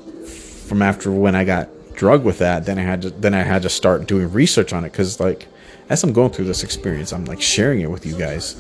[0.67, 3.61] from after when I got drugged with that, then I had to then I had
[3.61, 5.47] to start doing research on it because like
[5.89, 8.59] as I'm going through this experience, I'm like sharing it with you guys.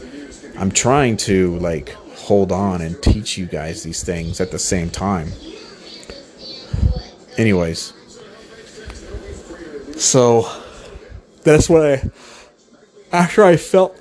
[0.55, 4.91] I'm trying to like hold on and teach you guys these things at the same
[4.91, 5.31] time.
[7.39, 7.93] Anyways,
[9.95, 10.47] so
[11.41, 12.11] that's what I
[13.11, 13.97] after I felt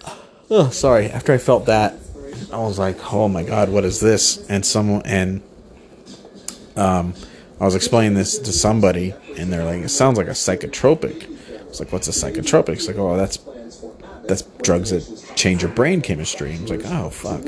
[0.51, 1.95] oh sorry after I felt that
[2.53, 5.41] I was like oh my god what is this and someone and
[6.77, 7.15] um
[7.61, 11.25] I was explaining this to somebody and they're like it sounds like a psychotropic
[11.61, 13.39] I was like what's a psychotropic it's like oh that's
[14.25, 17.43] that's drugs that change your brain chemistry I was like oh fuck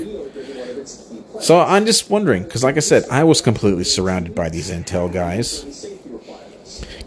[1.40, 5.12] so I'm just wondering, because like I said, I was completely surrounded by these intel
[5.12, 5.86] guys.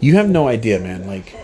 [0.00, 1.06] You have no idea, man.
[1.06, 1.34] Like,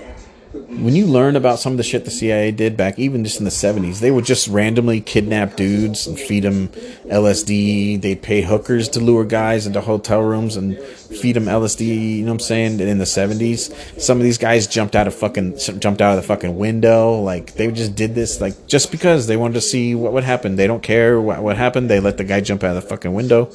[0.52, 3.44] when you learn about some of the shit the CIA did back, even just in
[3.44, 6.68] the 70s, they would just randomly kidnap dudes and feed them
[7.08, 8.00] LSD.
[8.00, 12.16] They'd pay hookers to lure guys into hotel rooms and feed them LSD.
[12.16, 12.80] You know what I'm saying?
[12.80, 16.22] And in the 70s, some of these guys jumped out of fucking jumped out of
[16.22, 17.20] the fucking window.
[17.20, 20.56] Like they just did this, like just because they wanted to see what would happen.
[20.56, 21.90] They don't care what what happened.
[21.90, 23.50] They let the guy jump out of the fucking window.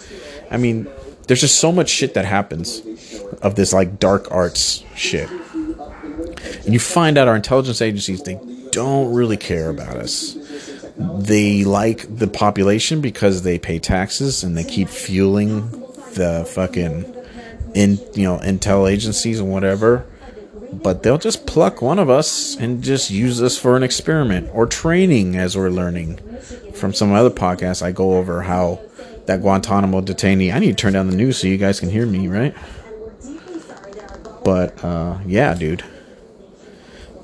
[0.51, 0.87] I mean,
[1.27, 2.81] there's just so much shit that happens
[3.41, 5.29] of this like dark arts shit
[6.65, 8.39] and you find out our intelligence agencies, they
[8.71, 10.37] don't really care about us.
[10.97, 15.69] They like the population because they pay taxes and they keep fueling
[16.13, 17.11] the fucking
[17.73, 20.05] in you know intel agencies and whatever.
[20.71, 24.65] But they'll just pluck one of us and just use us for an experiment or
[24.65, 26.17] training as we're learning
[26.73, 27.83] from some other podcasts.
[27.83, 28.79] I go over how
[29.25, 32.05] that guantanamo detainee i need to turn down the news so you guys can hear
[32.05, 32.55] me right?
[34.43, 35.83] But uh, yeah dude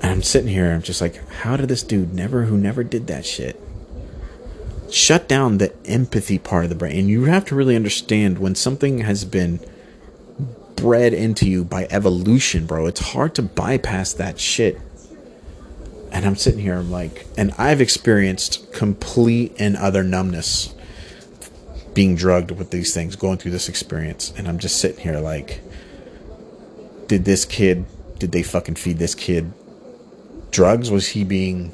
[0.01, 3.07] and I'm sitting here, I'm just like, how did this dude never, who never did
[3.07, 3.61] that shit,
[4.89, 6.97] shut down the empathy part of the brain?
[6.97, 9.59] And you have to really understand when something has been
[10.75, 14.79] bred into you by evolution, bro, it's hard to bypass that shit.
[16.11, 20.73] And I'm sitting here, I'm like, and I've experienced complete and utter numbness
[21.93, 24.33] being drugged with these things, going through this experience.
[24.37, 25.59] And I'm just sitting here like,
[27.07, 27.85] did this kid,
[28.17, 29.51] did they fucking feed this kid
[30.51, 30.91] drugs?
[30.91, 31.73] Was he being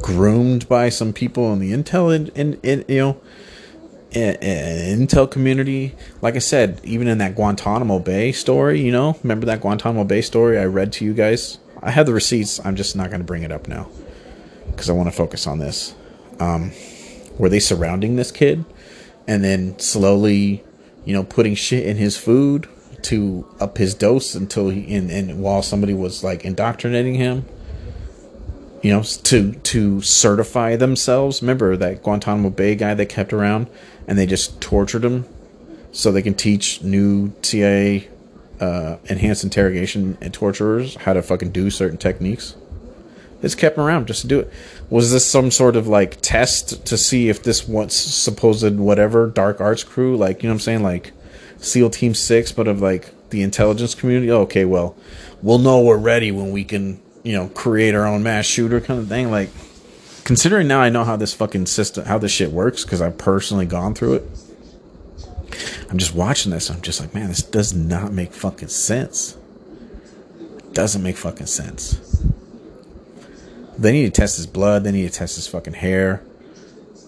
[0.00, 3.20] groomed by some people in the intel in, in, in you know
[4.10, 5.94] in intel community?
[6.20, 10.22] Like I said, even in that Guantanamo Bay story, you know, remember that Guantanamo Bay
[10.22, 11.58] story I read to you guys?
[11.82, 12.64] I have the receipts.
[12.64, 13.88] I'm just not going to bring it up now
[14.70, 15.94] because I want to focus on this.
[16.38, 16.72] Um,
[17.38, 18.64] were they surrounding this kid
[19.26, 20.64] and then slowly,
[21.04, 22.68] you know, putting shit in his food
[23.04, 27.44] to up his dose until he and, and while somebody was like indoctrinating him
[28.82, 31.40] you know to to certify themselves.
[31.40, 33.70] Remember that guantanamo bay guy they kept around
[34.06, 35.24] and they just tortured him
[35.92, 38.08] so they can teach new cia
[38.60, 42.56] uh, enhanced interrogation and torturers how to fucking do certain techniques?
[43.40, 44.52] Just kept around just to do it.
[44.88, 49.60] Was this some sort of like test to see if this once supposed whatever dark
[49.60, 50.82] arts crew like you know what i'm saying?
[50.82, 51.12] Like
[51.62, 54.30] SEAL Team Six, but of like the intelligence community.
[54.30, 54.94] Oh, okay, well,
[55.42, 59.00] we'll know we're ready when we can, you know, create our own mass shooter kind
[59.00, 59.30] of thing.
[59.30, 59.48] Like,
[60.24, 63.66] considering now I know how this fucking system, how this shit works, because I've personally
[63.66, 64.28] gone through it.
[65.90, 66.70] I'm just watching this.
[66.70, 69.36] I'm just like, man, this does not make fucking sense.
[70.58, 72.24] It doesn't make fucking sense.
[73.76, 74.84] They need to test his blood.
[74.84, 76.22] They need to test his fucking hair.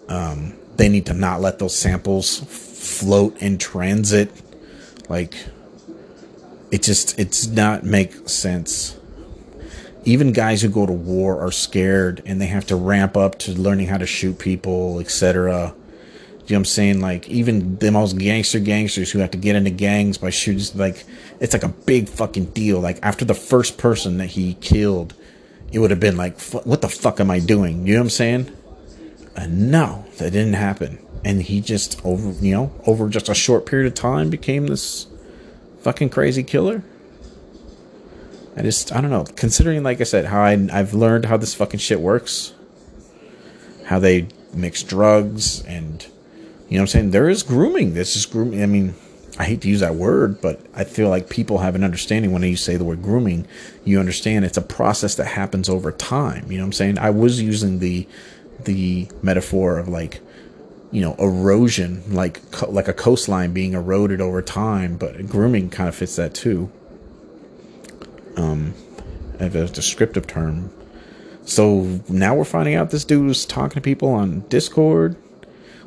[0.08, 4.43] Um, they need to not let those samples float in transit
[5.08, 5.34] like
[6.70, 8.98] it just it's not make sense.
[10.04, 13.52] Even guys who go to war are scared and they have to ramp up to
[13.52, 15.74] learning how to shoot people, etc.
[16.46, 17.00] You know what I'm saying?
[17.00, 21.04] Like even the most gangster gangsters who have to get into gangs by shooting like
[21.40, 22.80] it's like a big fucking deal.
[22.80, 25.14] Like after the first person that he killed,
[25.72, 27.86] it would have been like, what the fuck am I doing?
[27.86, 28.56] You know what I'm saying?
[29.36, 31.03] And no, that didn't happen.
[31.24, 35.06] And he just over you know over just a short period of time became this
[35.80, 36.82] fucking crazy killer.
[38.56, 39.24] I just I don't know.
[39.36, 42.54] Considering like I said how I I've learned how this fucking shit works,
[43.86, 46.06] how they mix drugs and
[46.68, 47.94] you know what I'm saying there is grooming.
[47.94, 48.62] This is grooming.
[48.62, 48.94] I mean,
[49.38, 52.42] I hate to use that word, but I feel like people have an understanding when
[52.42, 53.46] you say the word grooming,
[53.84, 56.50] you understand it's a process that happens over time.
[56.50, 56.98] You know what I'm saying?
[56.98, 58.06] I was using the
[58.64, 60.20] the metaphor of like
[60.94, 65.94] you know erosion like like a coastline being eroded over time but grooming kind of
[65.94, 66.70] fits that too.
[68.36, 68.74] Um
[69.40, 70.70] as a descriptive term.
[71.44, 75.16] So now we're finding out this dude was talking to people on discord.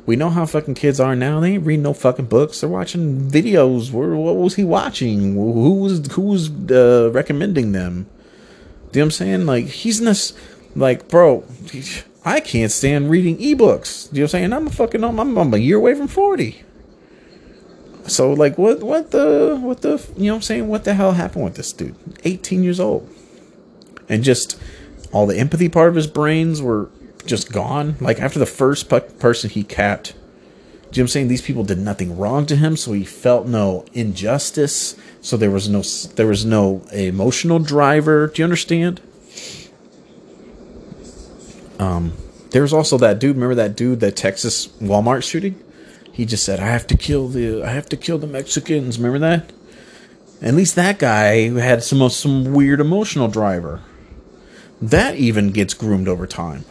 [0.04, 1.40] We know how fucking kids are now.
[1.40, 2.60] They ain't reading no fucking books.
[2.60, 3.90] They're watching videos.
[3.90, 5.34] What was he watching?
[5.34, 8.06] Who was who was uh, recommending them?
[8.92, 9.46] Do you know what i'm saying?
[9.46, 10.34] Like he's in this
[10.76, 11.44] like bro
[12.28, 14.12] I can't stand reading ebooks.
[14.12, 14.52] You know what I'm saying?
[14.52, 16.62] I'm a fucking I'm, I'm a year away from 40.
[18.06, 20.68] So like what what the what the you know what I'm saying?
[20.68, 21.96] What the hell happened with this dude?
[22.24, 23.08] 18 years old.
[24.10, 24.60] And just
[25.10, 26.90] all the empathy part of his brains were
[27.24, 27.96] just gone.
[27.98, 30.12] Like after the first person he capped,
[30.92, 31.28] you know I'm saying?
[31.28, 34.96] These people did nothing wrong to him, so he felt no injustice.
[35.22, 35.80] So there was no
[36.14, 38.26] there was no emotional driver.
[38.26, 39.00] Do you understand?
[41.78, 42.12] Um,
[42.54, 43.36] also that dude.
[43.36, 45.62] Remember that dude, that Texas Walmart shooting?
[46.12, 49.18] He just said, "I have to kill the, I have to kill the Mexicans." Remember
[49.20, 49.52] that?
[50.40, 53.82] At least that guy had some some weird emotional driver.
[54.80, 56.64] That even gets groomed over time.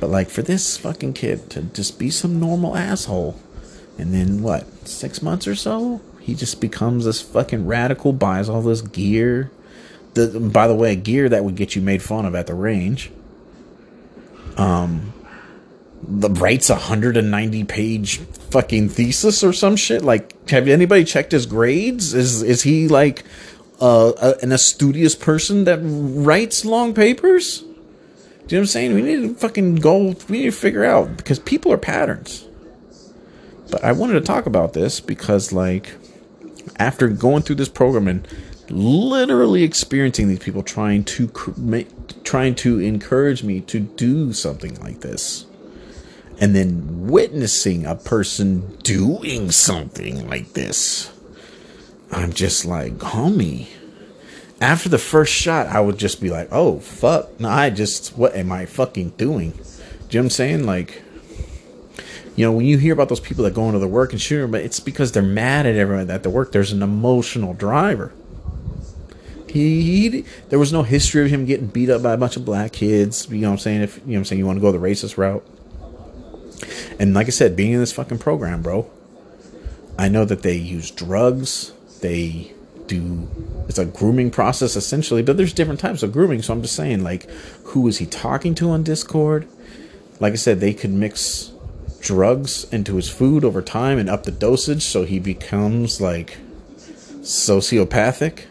[0.00, 3.40] But like for this fucking kid to just be some normal asshole,
[3.98, 4.66] and then what?
[4.86, 8.12] Six months or so, he just becomes this fucking radical.
[8.12, 9.50] Buys all this gear.
[10.14, 13.10] The, by the way, gear that would get you made fun of at the range
[14.56, 15.12] um
[16.06, 20.02] the writes a 190 page fucking thesis or some shit?
[20.02, 22.14] Like have anybody checked his grades?
[22.14, 23.24] Is is he like
[23.80, 27.60] uh, a, an studious person that writes long papers?
[27.60, 28.94] Do you know what i'm saying?
[28.94, 32.46] We need to fucking go we need to figure out because people are patterns.
[33.70, 35.94] But i wanted to talk about this because like
[36.78, 38.28] after going through this program and
[38.70, 41.28] literally experiencing these people trying to
[42.24, 45.46] trying to encourage me to do something like this.
[46.40, 51.12] And then witnessing a person doing something like this.
[52.10, 53.68] I'm just like homie.
[54.60, 57.38] After the first shot i would just be like oh fuck.
[57.40, 59.50] No i just what am i fucking doing?
[59.50, 59.58] Do
[60.10, 60.66] you know i'm saying?
[60.66, 61.02] Like
[62.36, 64.50] you know when you hear about those people that go into the work and shoot
[64.50, 66.52] but it's because they're mad at everyone at the work.
[66.52, 68.12] There's an emotional driver
[69.54, 72.44] he, he, there was no history of him getting beat up by a bunch of
[72.44, 73.28] black kids.
[73.30, 73.82] You know what I'm saying?
[73.82, 75.46] If you know what I'm saying, you want to go the racist route.
[76.98, 78.90] And like I said, being in this fucking program, bro,
[79.96, 81.72] I know that they use drugs.
[82.00, 82.52] They
[82.88, 83.28] do
[83.68, 86.42] it's a grooming process essentially, but there's different types of grooming.
[86.42, 87.30] So I'm just saying, like,
[87.62, 89.46] who is he talking to on Discord?
[90.18, 91.52] Like I said, they could mix
[92.00, 96.38] drugs into his food over time and up the dosage so he becomes like
[97.22, 98.46] sociopathic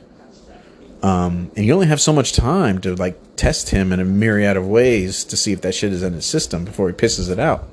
[1.04, 4.56] um, and you only have so much time to like test him in a myriad
[4.56, 7.40] of ways to see if that shit is in his system before he pisses it
[7.40, 7.68] out.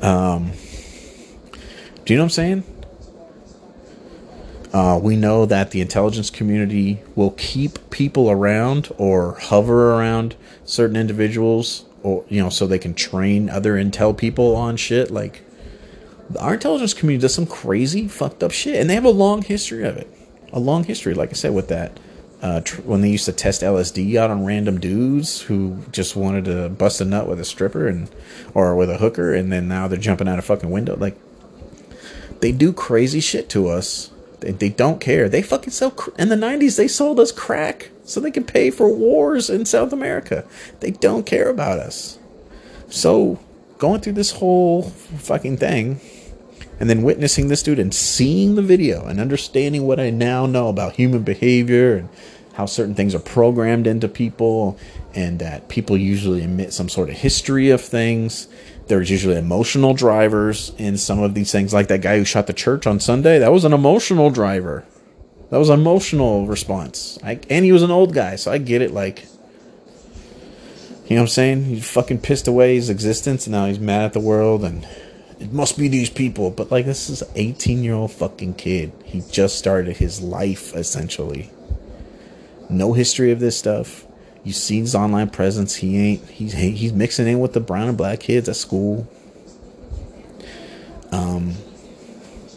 [0.00, 0.52] Um,
[2.06, 2.64] do you know what I'm saying?
[4.72, 10.96] Uh, we know that the intelligence community will keep people around or hover around certain
[10.96, 15.10] individuals, or you know, so they can train other intel people on shit.
[15.10, 15.42] Like
[16.38, 19.84] our intelligence community does some crazy, fucked up shit, and they have a long history
[19.84, 20.08] of it
[20.52, 21.98] a long history, like I said, with that.
[22.40, 26.44] Uh, tr- when they used to test LSD out on random dudes who just wanted
[26.44, 28.08] to bust a nut with a stripper and
[28.54, 30.96] or with a hooker, and then now they're jumping out a fucking window.
[30.96, 31.18] Like
[32.40, 34.10] they do crazy shit to us.
[34.38, 35.28] They, they don't care.
[35.28, 36.76] They fucking sell cr- in the '90s.
[36.76, 40.44] They sold us crack so they can pay for wars in South America.
[40.78, 42.18] They don't care about us.
[42.88, 43.40] So
[43.78, 46.00] going through this whole fucking thing
[46.80, 50.68] and then witnessing this dude and seeing the video and understanding what I now know
[50.68, 52.08] about human behavior and
[52.54, 54.78] how certain things are programmed into people
[55.14, 58.48] and that people usually emit some sort of history of things.
[58.86, 62.52] There's usually emotional drivers in some of these things, like that guy who shot the
[62.52, 63.38] church on Sunday.
[63.38, 64.84] That was an emotional driver.
[65.50, 67.18] That was an emotional response.
[67.22, 68.92] I, and he was an old guy, so I get it.
[68.92, 69.24] Like,
[71.06, 71.64] you know what I'm saying?
[71.64, 74.86] He fucking pissed away his existence, and now he's mad at the world, and
[75.40, 76.50] it must be these people.
[76.50, 78.92] But like this is an 18 year old fucking kid.
[79.04, 81.50] He just started his life essentially.
[82.68, 84.04] No history of this stuff.
[84.44, 85.76] You see his online presence.
[85.76, 86.28] He ain't.
[86.28, 89.08] He's he's mixing in with the brown and black kids at school.
[91.10, 91.54] Um,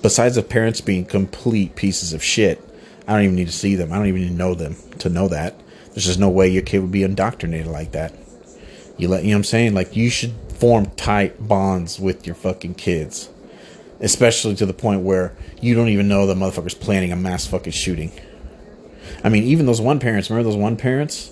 [0.02, 2.62] besides the parents being complete pieces of shit,
[3.08, 3.92] I don't even need to see them.
[3.92, 5.56] I don't even need to know them to know that.
[5.88, 8.14] There's just no way your kid would be indoctrinated like that.
[8.98, 9.74] You let you know what I'm saying?
[9.74, 13.30] Like you should form tight bonds with your fucking kids.
[14.00, 17.74] Especially to the point where you don't even know the motherfucker's planning a mass fucking
[17.74, 18.12] shooting.
[19.24, 21.32] I mean, even those one parents, remember those one parents?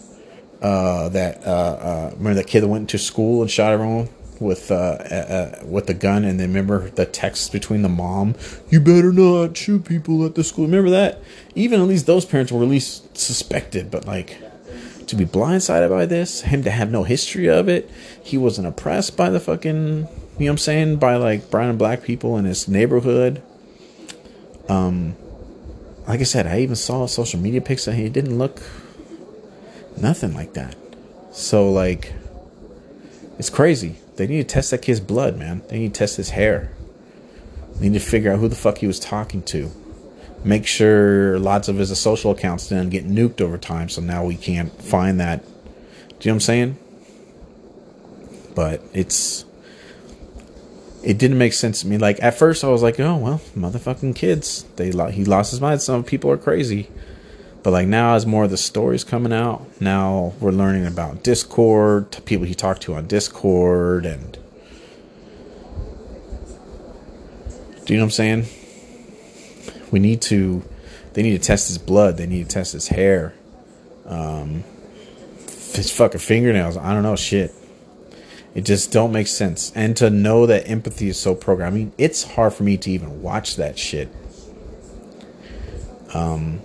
[0.64, 4.10] Uh, that uh, uh, remember that kid that went to school and shot everyone
[4.40, 8.36] with uh, uh, with the gun, and then remember the text between the mom,
[8.70, 11.22] "You better not shoot people at the school." Remember that?
[11.56, 14.42] Even at least those parents were at least suspected, but like
[15.10, 17.90] to be blindsided by this, him to have no history of it,
[18.24, 20.08] he wasn't oppressed by the fucking, you know
[20.38, 23.42] what I'm saying, by like brown and black people in his neighborhood.
[24.68, 25.16] Um,
[26.08, 28.62] like I said, I even saw social media pics and he didn't look
[29.98, 30.76] nothing like that.
[31.32, 32.14] So like,
[33.38, 33.96] it's crazy.
[34.16, 35.62] They need to test that kid's blood, man.
[35.70, 36.72] They need to test his hair.
[37.76, 39.72] They need to figure out who the fuck he was talking to
[40.44, 44.36] make sure lots of his social accounts didn't get nuked over time, so now we
[44.36, 45.44] can't find that.
[45.44, 46.78] Do you know what I'm saying?
[48.56, 49.46] But it's
[51.04, 51.98] it didn't make sense to me.
[51.98, 55.82] Like at first, I was like, "Oh well, motherfucking kids." They he lost his mind.
[55.82, 56.90] Some people are crazy,
[57.64, 62.18] but like now, as more of the stories coming out, now we're learning about Discord,
[62.26, 64.38] people he talked to on Discord, and
[67.86, 68.46] do you know what I'm saying?
[69.92, 70.64] We need to
[71.14, 72.18] they need to test his blood.
[72.18, 73.34] They need to test his hair
[74.06, 74.64] um
[75.74, 76.78] his fucking fingernails.
[76.78, 77.54] I don't know shit.
[78.56, 79.72] It just don't make sense.
[79.76, 82.92] And to know that empathy is so programmed I mean, it's hard for me to
[82.92, 84.10] even watch that shit.
[86.14, 86.62] Um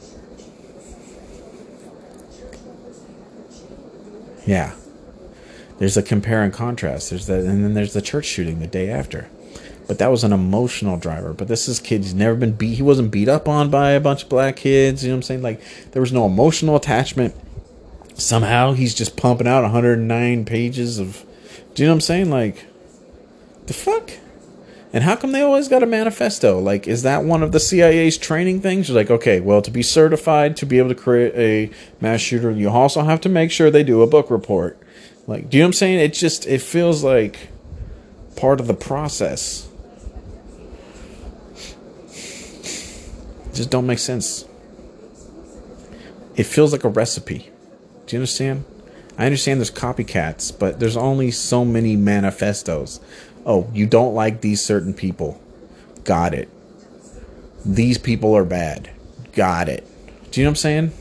[4.46, 4.74] yeah.
[5.78, 7.10] There's a compare and contrast.
[7.10, 9.28] There's that and then there's the church shooting the day after
[9.86, 11.32] but that was an emotional driver.
[11.32, 12.74] But this is kid, he's never been beat.
[12.74, 15.02] He wasn't beat up on by a bunch of black kids.
[15.02, 15.42] You know what I'm saying?
[15.42, 15.60] Like
[15.92, 17.34] there was no emotional attachment.
[18.14, 21.24] Somehow he's just pumping out 109 pages of.
[21.74, 22.30] Do you know what I'm saying?
[22.30, 22.66] Like,
[23.66, 24.12] the fuck?
[24.92, 26.60] And how come they always got a manifesto?
[26.60, 28.88] Like, is that one of the CIA's training things?
[28.88, 32.52] You're like, okay, well, to be certified to be able to create a mass shooter,
[32.52, 34.78] you also have to make sure they do a book report.
[35.26, 35.98] Like, do you know what I'm saying?
[35.98, 37.48] It just it feels like
[38.36, 39.68] part of the process.
[43.54, 44.46] Just don't make sense.
[46.36, 47.50] It feels like a recipe.
[48.06, 48.64] Do you understand?
[49.16, 53.00] I understand there's copycats, but there's only so many manifestos.
[53.46, 55.40] Oh, you don't like these certain people.
[56.02, 56.48] Got it.
[57.64, 58.90] These people are bad.
[59.32, 59.86] Got it.
[60.30, 60.92] Do you know what I'm saying?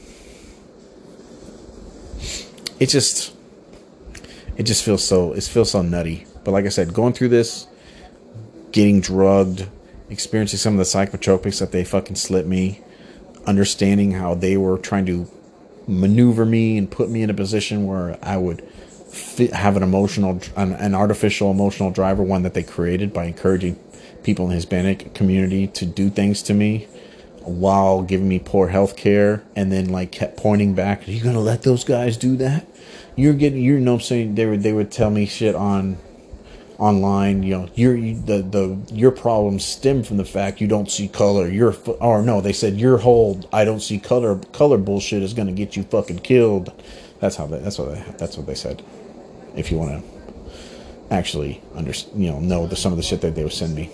[2.79, 3.33] It just
[4.57, 6.25] it just feels so it feels so nutty.
[6.43, 7.67] But like I said, going through this,
[8.71, 9.67] getting drugged,
[10.13, 12.81] experiencing some of the psychotropics that they fucking slipped me,
[13.45, 15.27] understanding how they were trying to
[15.87, 20.39] maneuver me and put me in a position where I would fit, have an emotional,
[20.55, 23.77] an, an, artificial emotional driver, one that they created by encouraging
[24.23, 26.87] people in the Hispanic community to do things to me
[27.41, 31.39] while giving me poor health care and then like kept pointing back, are you gonna
[31.39, 32.65] let those guys do that?
[33.15, 34.35] You're getting, you know I'm saying?
[34.35, 35.97] They would, they would tell me shit on
[36.79, 41.07] online, you know, your the the your problems stem from the fact you don't see
[41.07, 41.47] color.
[41.47, 45.47] Your or no, they said your whole I don't see color color bullshit is going
[45.47, 46.73] to get you fucking killed.
[47.19, 48.83] That's how they, that's what they, that's what they said.
[49.55, 50.13] If you want to
[51.13, 53.91] actually under you know know the, some of the shit that they would send me.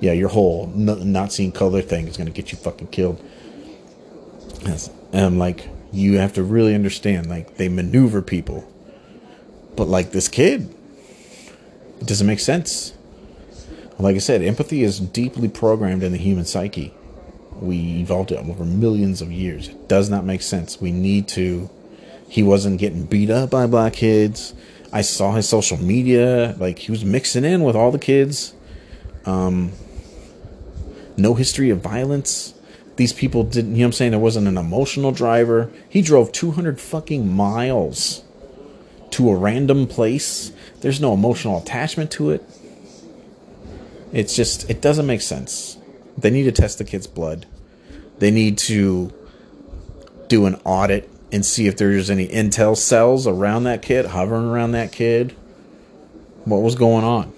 [0.00, 3.22] Yeah, your whole not seeing color thing is going to get you fucking killed.
[4.66, 8.68] and I'm like, you have to really understand, like they maneuver people.
[9.76, 10.74] But like this kid,
[12.04, 12.92] it doesn't make sense.
[13.98, 16.92] Like I said, empathy is deeply programmed in the human psyche.
[17.62, 19.68] We evolved it over millions of years.
[19.68, 20.78] It does not make sense.
[20.82, 21.70] We need to.
[22.28, 24.52] He wasn't getting beat up by black kids.
[24.92, 26.54] I saw his social media.
[26.58, 28.52] Like, he was mixing in with all the kids.
[29.24, 29.72] Um,
[31.16, 32.52] no history of violence.
[32.96, 34.10] These people didn't, you know what I'm saying?
[34.10, 35.70] There wasn't an emotional driver.
[35.88, 38.24] He drove 200 fucking miles
[39.12, 40.52] to a random place
[40.84, 42.44] there's no emotional attachment to it.
[44.12, 45.78] It's just, it doesn't make sense.
[46.18, 47.46] They need to test the kid's blood.
[48.18, 49.10] They need to
[50.28, 54.72] do an audit and see if there's any intel cells around that kid, hovering around
[54.72, 55.30] that kid.
[56.44, 57.32] What was going on?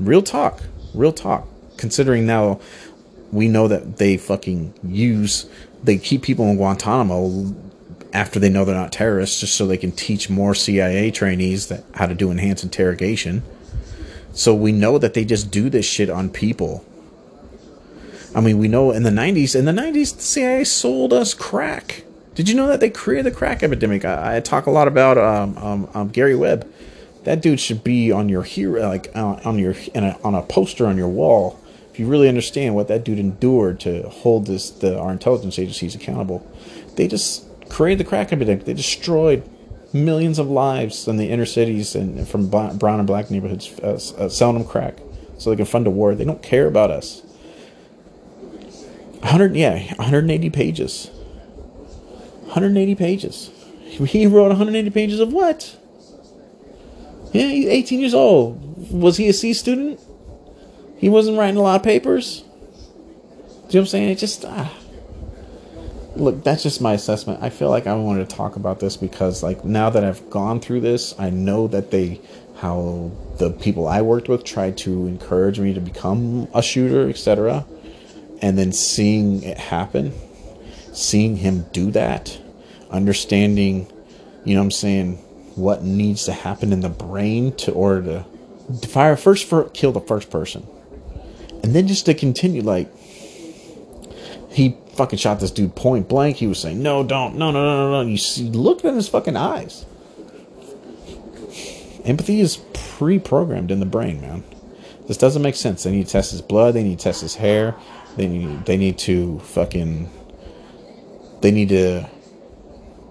[0.00, 0.64] Real talk.
[0.94, 1.46] Real talk.
[1.76, 2.58] Considering now
[3.30, 5.48] we know that they fucking use,
[5.84, 7.54] they keep people in Guantanamo
[8.14, 11.84] after they know they're not terrorists, just so they can teach more CIA trainees that
[11.94, 13.42] how to do enhanced interrogation.
[14.32, 16.84] So we know that they just do this shit on people.
[18.34, 22.04] I mean, we know in the 90s, in the 90s, the CIA sold us crack.
[22.34, 24.04] Did you know that they created the crack epidemic?
[24.04, 26.68] I, I talk a lot about um, um, um, Gary Webb.
[27.24, 30.86] That dude should be on your hero, like uh, on your a, on a poster
[30.86, 31.60] on your wall.
[31.90, 35.94] If you really understand what that dude endured to hold this the our intelligence agencies
[35.94, 36.44] accountable,
[36.96, 38.64] they just created the crack epidemic.
[38.64, 39.48] They destroyed
[39.92, 44.28] millions of lives in the inner cities and from brown and black neighborhoods, uh, uh,
[44.28, 44.98] selling them crack
[45.38, 46.14] so they can fund a war.
[46.14, 47.22] They don't care about us.
[49.20, 51.10] 100, yeah, 180 pages.
[52.44, 53.50] 180 pages.
[53.94, 55.76] He wrote 180 pages of what?
[57.32, 58.92] Yeah, he's 18 years old.
[58.92, 60.00] Was he a C student?
[60.98, 62.40] He wasn't writing a lot of papers.
[62.40, 64.08] Do you know what I'm saying?
[64.10, 64.72] It just ah.
[66.16, 66.44] Look.
[66.44, 67.42] That's just my assessment.
[67.42, 70.60] I feel like I wanted to talk about this because, like, now that I've gone
[70.60, 72.20] through this, I know that they,
[72.56, 77.64] how the people I worked with tried to encourage me to become a shooter, etc
[78.44, 80.12] and then seeing it happen,
[80.92, 82.38] seeing him do that,
[82.90, 83.90] understanding,
[84.44, 85.14] you know what I'm saying,
[85.54, 88.26] what needs to happen in the brain to order
[88.82, 90.66] to fire first for kill the first person.
[91.62, 92.94] And then just to continue like
[94.50, 96.36] he fucking shot this dude point blank.
[96.36, 99.08] He was saying, "No, don't, no, no, no, no, no." You see, look at his
[99.08, 99.84] fucking eyes.
[102.04, 104.44] Empathy is pre-programmed in the brain, man.
[105.06, 105.82] This doesn't make sense.
[105.82, 106.74] They need to test his blood.
[106.74, 107.74] They need to test his hair.
[108.16, 110.10] They need they need to fucking
[111.40, 112.08] they need to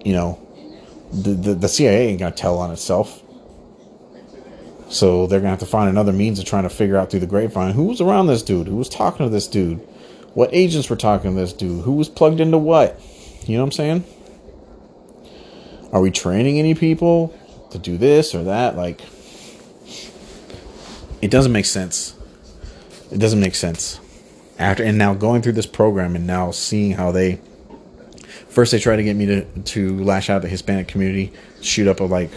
[0.04, 0.40] you know
[1.12, 3.22] the, the, the CIA ain't gonna tell on itself.
[4.90, 7.28] So they're gonna have to find another means of trying to figure out through the
[7.28, 9.86] grapevine who was around this dude, who was talking to this dude,
[10.34, 13.00] what agents were talking to this dude, who was plugged into what.
[13.46, 14.04] You know what I'm saying?
[15.92, 17.38] Are we training any people
[17.72, 18.76] to do this or that?
[18.76, 19.02] Like,
[21.22, 22.16] it doesn't make sense.
[23.12, 24.00] It doesn't make sense
[24.60, 27.40] after and now going through this program and now seeing how they
[28.50, 31.88] first they try to get me to to lash out at the Hispanic community, shoot
[31.88, 32.32] up a like.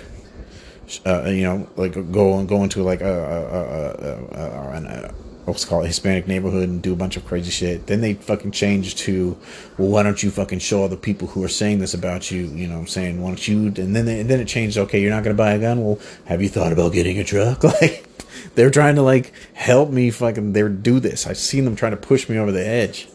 [1.04, 5.14] Uh, you know, like go and go into like a, a, a, a, a
[5.46, 7.86] what's called Hispanic neighborhood and do a bunch of crazy shit.
[7.86, 9.38] Then they fucking change to,
[9.78, 12.46] well, why don't you fucking show all the people who are saying this about you?
[12.46, 13.66] You know, what I'm saying, why don't you?
[13.66, 14.76] And then they, and then it changed.
[14.76, 15.84] Okay, you're not gonna buy a gun.
[15.84, 17.62] Well, have you thought about getting a truck?
[17.80, 18.06] Like,
[18.54, 21.26] they're trying to like help me fucking they do this.
[21.26, 23.06] I've seen them trying to push me over the edge.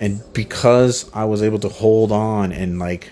[0.00, 3.10] And because I was able to hold on and like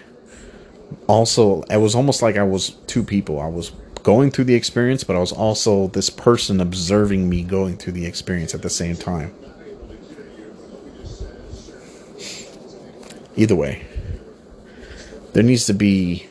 [1.06, 3.40] also it was almost like I was two people.
[3.40, 3.70] I was
[4.02, 8.06] going through the experience, but I was also this person observing me going through the
[8.06, 9.34] experience at the same time.
[13.36, 13.86] Either way,
[15.32, 16.26] there needs to be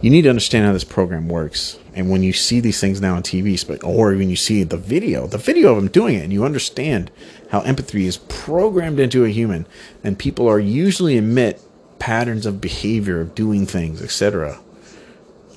[0.00, 1.78] you need to understand how this program works.
[1.94, 5.26] And when you see these things now on TV, or when you see the video,
[5.26, 7.10] the video of them doing it, and you understand
[7.50, 9.66] how empathy is programmed into a human,
[10.02, 11.58] and people are usually emit
[11.98, 14.58] patterns of behavior, of doing things, etc.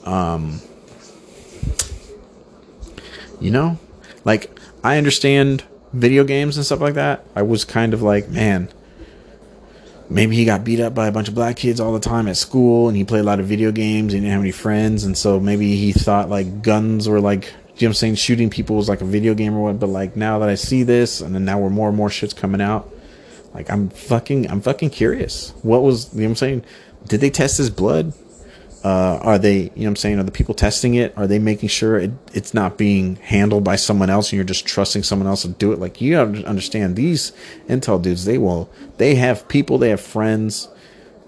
[0.05, 0.61] Um,
[3.39, 3.79] you know,
[4.25, 5.63] like I understand
[5.93, 7.25] video games and stuff like that.
[7.35, 8.69] I was kind of like, man,
[10.09, 12.38] maybe he got beat up by a bunch of black kids all the time at
[12.38, 15.03] school and he played a lot of video games and he didn't have any friends.
[15.03, 18.49] And so maybe he thought like guns were like you know what I'm saying shooting
[18.49, 19.79] people was like a video game or what.
[19.79, 22.33] But like now that I see this and then now we're more and more shit's
[22.33, 22.91] coming out
[23.53, 25.51] like I'm fucking I'm fucking curious.
[25.63, 26.65] What was you know what I'm saying?
[27.07, 28.13] Did they test his blood
[28.84, 31.17] uh, are they, you know what I'm saying, are the people testing it?
[31.17, 34.65] Are they making sure it, it's not being handled by someone else and you're just
[34.65, 35.80] trusting someone else to do it?
[35.80, 37.32] Like, you understand these
[37.67, 40.69] Intel dudes, they will, they have people, they have friends,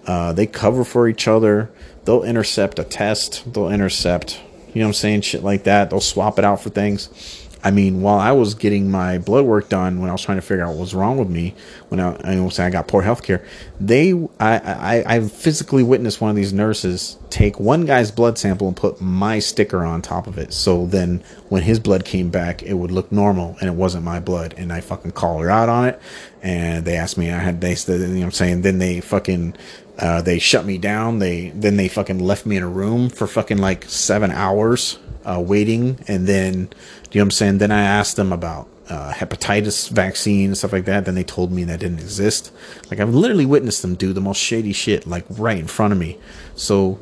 [0.06, 1.70] uh, they cover for each other.
[2.06, 4.42] They'll intercept a test, they'll intercept,
[4.74, 5.90] you know what I'm saying, shit like that.
[5.90, 7.39] They'll swap it out for things.
[7.62, 10.42] I mean, while I was getting my blood work done, when I was trying to
[10.42, 11.56] figure out what was wrong with me,
[11.90, 13.46] when I, I was saying I got poor health care,
[13.82, 18.68] they, I, I, I physically witnessed one of these nurses take one guy's blood sample
[18.68, 20.54] and put my sticker on top of it.
[20.54, 24.22] So then when his blood came back, it would look normal and it wasn't my
[24.22, 24.54] blood.
[24.58, 26.00] And I fucking called her out on it.
[26.42, 28.62] And they asked me, I had, they said, you know what I'm saying?
[28.62, 29.58] Then they fucking,
[29.98, 31.20] uh, they shut me down.
[31.20, 35.40] They, then they fucking left me in a room for fucking like seven hours uh,
[35.40, 36.70] waiting, and then
[37.12, 37.58] you know what I'm saying.
[37.58, 41.06] Then I asked them about uh, hepatitis vaccine and stuff like that.
[41.06, 42.52] Then they told me that didn't exist.
[42.90, 46.00] Like I've literally witnessed them do the most shady shit, like right in front of
[46.00, 46.18] me.
[46.56, 47.00] So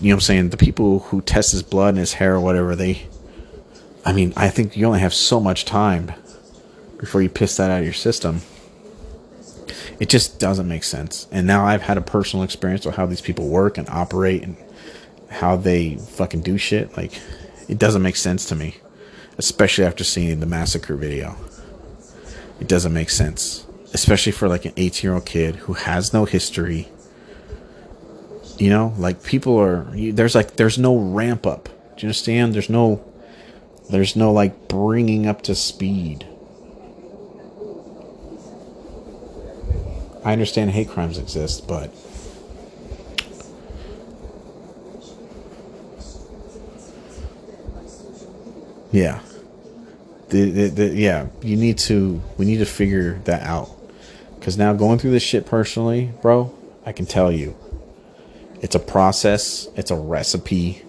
[0.00, 0.50] you know what I'm saying.
[0.50, 3.06] The people who test his blood and his hair or whatever, they.
[4.04, 6.12] I mean, I think you only have so much time
[6.98, 8.42] before you piss that out of your system.
[9.98, 11.26] It just doesn't make sense.
[11.32, 14.56] And now I've had a personal experience with how these people work and operate and
[15.28, 16.96] how they fucking do shit.
[16.96, 17.20] Like,
[17.68, 18.76] it doesn't make sense to me.
[19.38, 21.36] Especially after seeing the massacre video.
[22.60, 23.64] It doesn't make sense,
[23.94, 26.88] especially for like an 18 year old kid who has no history.
[28.58, 31.64] You know, like people are there's like there's no ramp up.
[31.64, 32.52] Do you understand?
[32.54, 33.04] There's no
[33.88, 36.26] there's no like bringing up to speed.
[40.24, 41.94] I understand hate crimes exist, but
[48.90, 49.20] yeah.
[50.28, 53.70] The, the, the, yeah, you need to we need to figure that out.
[54.40, 56.52] Cuz now going through this shit personally, bro,
[56.84, 57.56] I can tell you
[58.60, 60.82] it's a process, it's a recipe.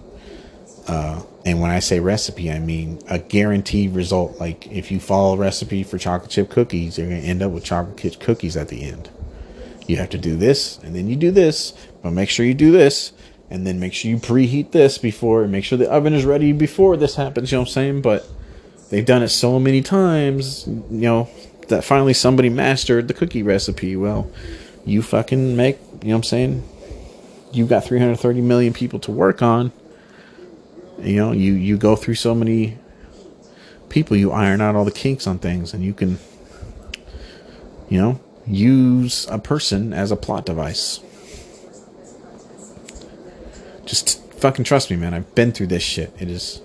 [0.88, 4.40] Uh, and when I say recipe, I mean a guaranteed result.
[4.40, 7.64] Like if you follow a recipe for chocolate chip cookies, you're to end up with
[7.64, 9.10] chocolate chip cookies at the end
[9.90, 11.74] you have to do this and then you do this,
[12.04, 13.12] but make sure you do this
[13.50, 16.52] and then make sure you preheat this before and make sure the oven is ready
[16.52, 18.02] before this happens, you know what I'm saying?
[18.04, 18.28] But
[18.90, 21.30] they've done it so many times, you know,
[21.68, 23.96] that finally somebody mastered the cookie recipe.
[23.96, 24.32] Well,
[24.86, 26.70] you fucking make, you know what I'm saying?
[27.52, 29.72] You've got 330 million people to work on.
[31.00, 32.78] You know, you you go through so many
[33.88, 36.20] people, you iron out all the kinks on things and you can
[37.90, 41.00] you know, use a person as a plot device.
[43.86, 45.14] Just fucking trust me, man.
[45.14, 46.14] I've been through this shit.
[46.20, 46.62] It is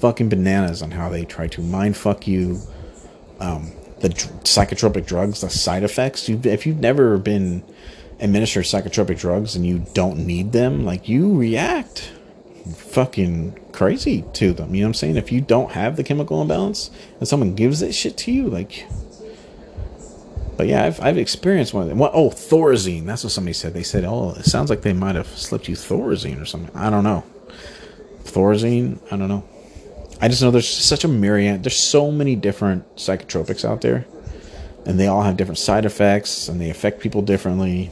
[0.00, 2.60] fucking bananas on how they try to mind fuck you.
[3.40, 6.28] Um, the dr- psychotropic drugs, the side effects.
[6.28, 7.62] You, if you've never been
[8.20, 12.12] administered psychotropic drugs and you don't need them, like you react
[12.76, 14.74] fucking crazy to them.
[14.74, 15.16] You know what I'm saying?
[15.16, 18.86] If you don't have the chemical imbalance and someone gives that shit to you, like
[20.58, 22.02] but yeah, I've, I've experienced one of them.
[22.02, 23.06] oh, Thorazine.
[23.06, 23.74] That's what somebody said.
[23.74, 26.76] They said, oh, it sounds like they might have slipped you Thorazine or something.
[26.76, 27.22] I don't know.
[28.24, 28.98] Thorazine?
[29.12, 29.44] I don't know.
[30.20, 31.62] I just know there's such a myriad.
[31.62, 34.06] There's so many different psychotropics out there.
[34.84, 37.90] And they all have different side effects and they affect people differently.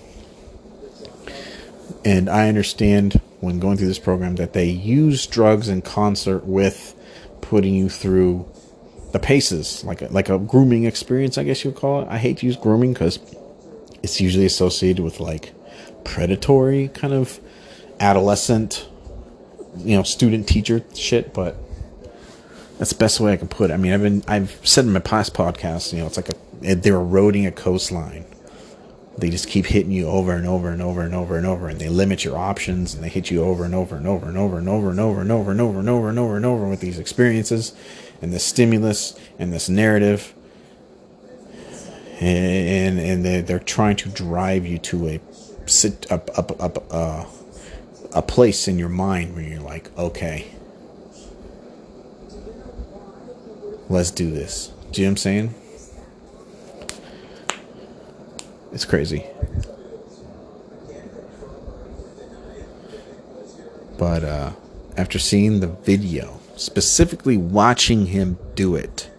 [2.04, 6.94] And I understand when going through this program that they use drugs in concert with
[7.42, 8.48] putting you through
[9.12, 12.08] the paces, like a, like a grooming experience, I guess you would call it.
[12.08, 13.18] I hate to use grooming because
[14.02, 15.52] it's usually associated with like
[16.04, 17.38] predatory kind of
[18.00, 18.88] adolescent,
[19.78, 21.32] you know, student teacher shit.
[21.34, 21.56] But
[22.78, 23.74] that's the best way I can put it.
[23.74, 26.74] I mean, I've been I've said in my past podcasts, you know, it's like a
[26.74, 28.24] they're eroding a coastline.
[29.18, 31.80] They just keep hitting you over and over and over and over and over, and
[31.80, 34.58] they limit your options, and they hit you over and over and over and over
[34.58, 36.80] and over and over and over and over and over and over and over with
[36.80, 37.72] these experiences
[38.20, 40.34] and this stimulus and this narrative
[42.20, 45.20] and and they're, they're trying to drive you to a
[45.66, 47.24] sit up up up uh,
[48.12, 50.46] a place in your mind where you're like okay
[53.88, 54.72] let's do this.
[54.92, 55.54] Do you know what i'm saying?
[58.72, 59.26] It's crazy.
[63.98, 64.52] But uh
[64.96, 69.10] after seeing the video specifically watching him do it,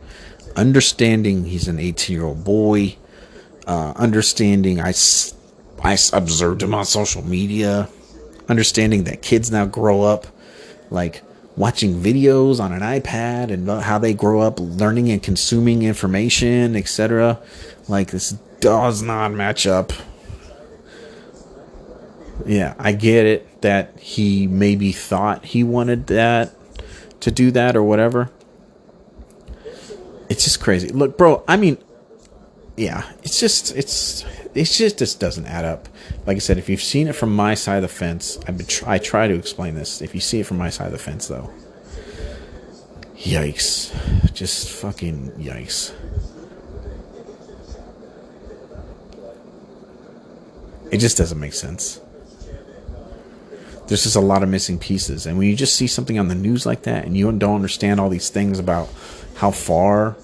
[0.56, 2.96] understanding he's an 18 year old boy,
[3.68, 4.94] uh, understanding I,
[5.84, 7.90] I observed him on social media,
[8.50, 10.26] understanding that kids now grow up
[10.90, 11.22] like
[11.58, 17.40] watching videos on an iPad and how they grow up learning and consuming information, etc.
[17.88, 19.92] Like this does not match up.
[22.46, 26.54] Yeah, I get it that he maybe thought he wanted that
[27.22, 28.30] to do that or whatever.
[30.30, 30.90] It's just crazy.
[30.90, 31.78] Look, bro, I mean,
[32.76, 34.24] yeah, it's just it's
[34.58, 35.88] it's just just doesn't add up.
[36.26, 38.38] Like I said, if you've seen it from my side of the fence,
[38.68, 40.02] try, I try to explain this.
[40.02, 41.50] If you see it from my side of the fence, though,
[43.18, 43.94] yikes,
[44.34, 45.94] just fucking yikes.
[50.92, 52.00] It just doesn't make sense
[53.88, 55.26] there's just a lot of missing pieces.
[55.26, 58.00] And when you just see something on the news like that and you don't understand
[58.00, 58.90] all these things about
[59.36, 60.18] how far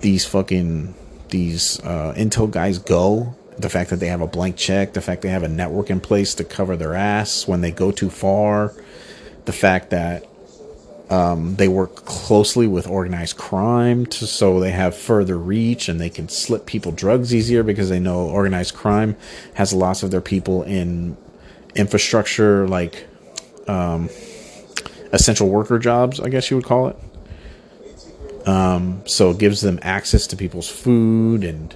[0.00, 0.94] these fucking
[1.30, 5.22] these uh, intel guys go, the fact that they have a blank check, the fact
[5.22, 8.72] they have a network in place to cover their ass when they go too far,
[9.44, 10.26] the fact that
[11.10, 16.10] um, they work closely with organized crime to, so they have further reach and they
[16.10, 19.16] can slip people drugs easier because they know organized crime
[19.54, 21.16] has lots of their people in
[21.74, 23.06] infrastructure, like
[23.66, 24.08] um,
[25.12, 26.96] essential worker jobs, I guess you would call it.
[28.48, 31.74] Um, so it gives them access to people's food and,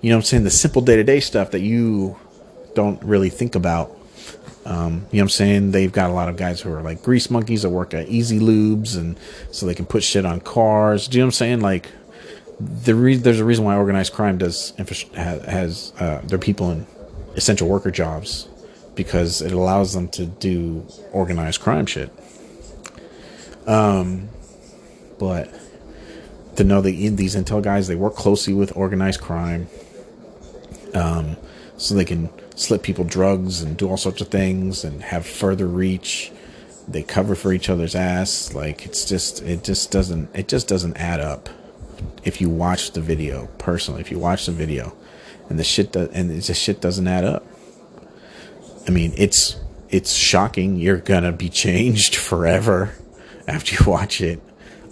[0.00, 2.16] you know I'm saying, the simple day to day stuff that you
[2.74, 3.88] don't really think about
[4.64, 5.72] Um, you know what I'm saying?
[5.72, 8.38] They've got a lot of guys who are like grease monkeys that work at Easy
[8.38, 9.18] Lubes, and
[9.50, 11.08] so they can put shit on cars.
[11.08, 11.60] Do you know what I'm saying?
[11.60, 11.90] Like,
[12.60, 14.72] the re- there's a reason why organized crime does
[15.14, 16.86] has uh, their people in
[17.34, 18.48] essential worker jobs
[18.94, 22.10] because it allows them to do organized crime shit.
[23.66, 24.28] Um,
[25.18, 25.52] but
[26.56, 29.68] to know that these intel guys they work closely with organized crime,
[30.94, 31.36] um,
[31.76, 35.66] so they can slip people drugs and do all sorts of things and have further
[35.66, 36.32] reach.
[36.86, 38.54] They cover for each other's ass.
[38.54, 41.48] Like it's just it just doesn't it just doesn't add up.
[42.24, 44.94] If you watch the video personally, if you watch the video,
[45.48, 47.46] and the shit does, and the shit doesn't add up.
[48.86, 49.56] I mean, it's
[49.88, 50.76] it's shocking.
[50.76, 52.94] You're gonna be changed forever
[53.46, 54.40] after you watch it.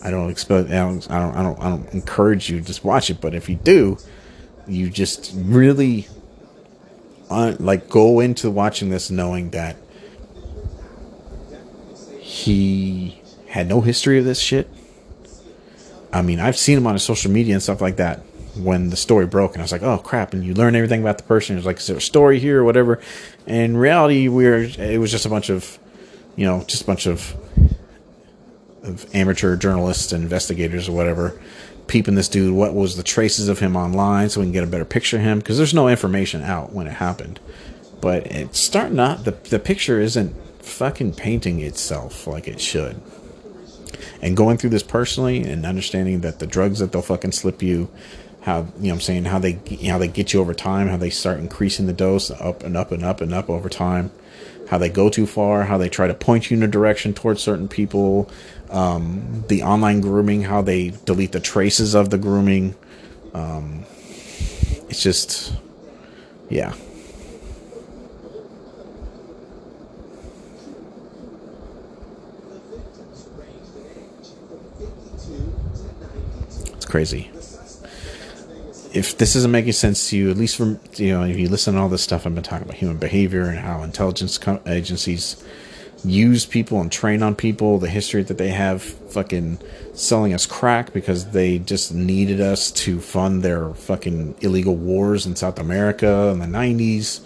[0.02, 0.70] I don't expect.
[0.70, 1.10] I don't.
[1.10, 1.36] I don't.
[1.36, 3.20] I don't, I don't encourage you to just watch it.
[3.20, 3.98] But if you do,
[4.66, 6.08] you just really
[7.28, 9.76] uh, like go into watching this knowing that
[12.18, 14.68] he had no history of this shit.
[16.12, 18.20] I mean, I've seen him on his social media and stuff like that
[18.56, 21.18] when the story broke, and I was like, "Oh crap!" And you learn everything about
[21.18, 21.56] the person.
[21.56, 23.00] It's like, "Is there a story here or whatever?"
[23.46, 25.78] And in reality, we're it was just a bunch of,
[26.36, 27.36] you know, just a bunch of
[28.82, 31.40] of amateur journalists and investigators or whatever
[31.90, 32.54] peeping this dude.
[32.54, 35.24] What was the traces of him online so we can get a better picture of
[35.24, 35.40] him?
[35.40, 37.40] Because there's no information out when it happened,
[38.00, 43.00] but it's starting not the the picture isn't fucking painting itself like it should.
[44.22, 47.90] And going through this personally and understanding that the drugs that they'll fucking slip you
[48.42, 50.88] how you know I'm saying how they you know, how they get you over time,
[50.88, 54.10] how they start increasing the dose up and up and up and up over time,
[54.68, 57.42] how they go too far, how they try to point you in a direction towards
[57.42, 58.30] certain people,
[58.70, 62.74] um, the online grooming, how they delete the traces of the grooming.
[63.34, 63.84] Um,
[64.88, 65.52] it's just,
[66.48, 66.74] yeah.
[76.74, 77.30] It's crazy
[78.92, 81.74] if this isn't making sense to you, at least from you know, if you listen
[81.74, 85.42] to all this stuff I've been talking about human behavior and how intelligence agencies
[86.04, 89.58] use people and train on people, the history that they have fucking
[89.94, 95.36] selling us crack because they just needed us to fund their fucking illegal wars in
[95.36, 97.20] South America in the 90s.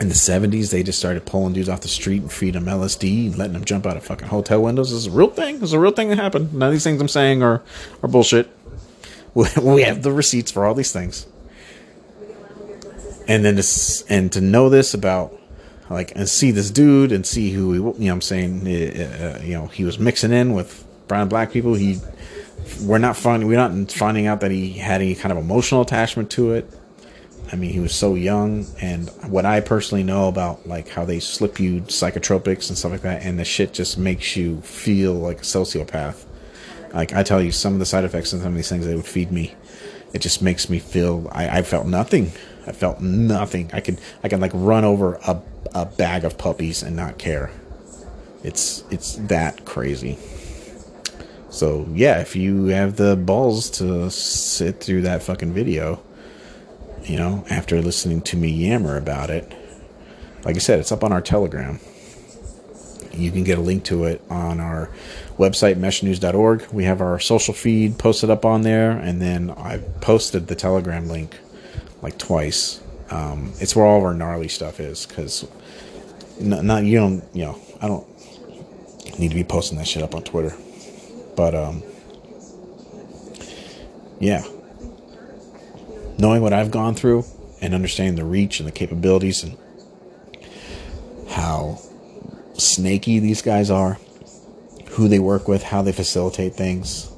[0.00, 3.26] In the 70s, they just started pulling dudes off the street and feeding them LSD
[3.26, 4.90] and letting them jump out of fucking hotel windows.
[4.90, 5.60] This is a real thing.
[5.60, 6.52] This is a real thing that happened.
[6.52, 7.62] None of these things I'm saying are,
[8.02, 8.50] are bullshit.
[9.34, 11.26] we have the receipts for all these things.
[13.26, 15.38] And then to, and to know this about
[15.94, 19.54] like and see this dude and see who he, you know I'm saying uh, you
[19.54, 22.00] know he was mixing in with brown black people he
[22.82, 26.30] we're not finding we're not finding out that he had any kind of emotional attachment
[26.32, 26.70] to it
[27.52, 31.20] I mean he was so young and what I personally know about like how they
[31.20, 35.38] slip you psychotropics and stuff like that and the shit just makes you feel like
[35.38, 36.24] a sociopath
[36.94, 38.94] like I tell you, some of the side effects and some of these things they
[38.94, 39.54] would feed me,
[40.12, 41.28] it just makes me feel.
[41.32, 42.32] I, I felt nothing.
[42.66, 43.70] I felt nothing.
[43.72, 45.40] I could I could like run over a
[45.74, 47.50] a bag of puppies and not care.
[48.42, 50.18] It's it's that crazy.
[51.50, 56.02] So yeah, if you have the balls to sit through that fucking video,
[57.04, 59.52] you know, after listening to me yammer about it,
[60.44, 61.80] like I said, it's up on our Telegram.
[63.12, 64.90] You can get a link to it on our
[65.38, 66.66] website, meshnews.org.
[66.72, 71.06] We have our social feed posted up on there, and then I posted the Telegram
[71.06, 71.38] link
[72.04, 72.82] like twice.
[73.10, 75.48] Um, it's where all of our gnarly stuff is because
[76.38, 78.06] not, not, you don't you know I don't
[79.18, 80.54] need to be posting that shit up on Twitter,
[81.34, 81.82] but um,
[84.20, 84.44] yeah,
[86.18, 87.24] knowing what I've gone through
[87.62, 89.56] and understanding the reach and the capabilities and
[91.30, 91.80] how
[92.52, 93.98] snaky these guys are
[94.90, 97.10] who they work with, how they facilitate things,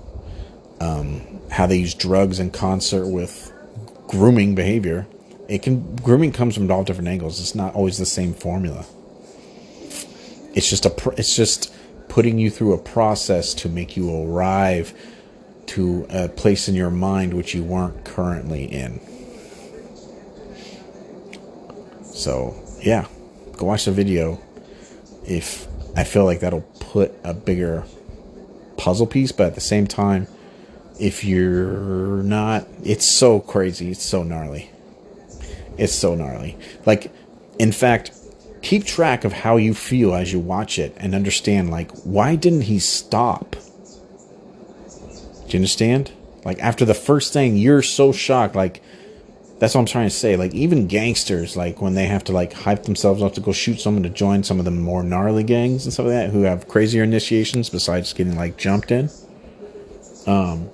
[0.81, 3.53] um, how they use drugs in concert with
[4.09, 5.07] grooming behavior.
[5.49, 7.41] It can grooming comes from all different angles.
[7.41, 8.85] It's not always the same formula.
[10.55, 11.73] It's just a it's just
[12.09, 14.95] putting you through a process to make you arrive
[15.67, 19.01] to a place in your mind which you weren't currently in.
[22.05, 23.07] So, yeah,
[23.57, 24.41] go watch the video
[25.27, 27.85] if I feel like that'll put a bigger
[28.77, 30.27] puzzle piece, but at the same time,
[30.99, 34.71] if you're not, it's so crazy, it's so gnarly.
[35.79, 36.57] It's so gnarly.
[36.85, 37.13] Like,
[37.59, 38.13] in fact,
[38.63, 42.63] keep track of how you feel as you watch it and understand, like, why didn't
[42.63, 43.57] he stop?
[45.47, 46.13] Do you understand?
[46.45, 48.83] Like, after the first thing, you're so shocked, like,
[49.59, 50.37] that's what I'm trying to say.
[50.37, 53.81] Like even gangsters, like when they have to like hype themselves up to go shoot
[53.81, 56.69] someone to join some of the more gnarly gangs and stuff like that, who have
[56.69, 59.09] crazier initiations besides getting like jumped in.
[60.27, 60.69] Um,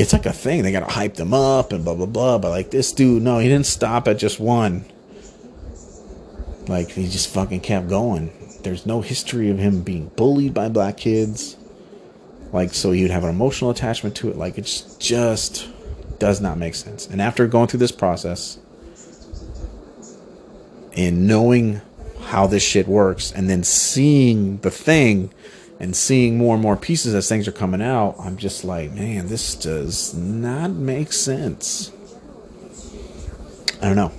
[0.00, 0.62] it's like a thing.
[0.62, 2.38] They gotta hype them up and blah blah blah.
[2.38, 4.84] But like this dude, no, he didn't stop at just one.
[6.68, 8.32] Like he just fucking kept going.
[8.62, 11.56] There's no history of him being bullied by black kids.
[12.52, 14.36] Like so, you'd have an emotional attachment to it.
[14.36, 15.68] Like it's just
[16.18, 17.06] does not make sense.
[17.06, 18.58] And after going through this process
[20.96, 21.80] and knowing
[22.26, 25.32] how this shit works and then seeing the thing
[25.80, 29.28] and seeing more and more pieces as things are coming out, I'm just like, man,
[29.28, 31.90] this does not make sense.
[33.82, 34.12] I don't know.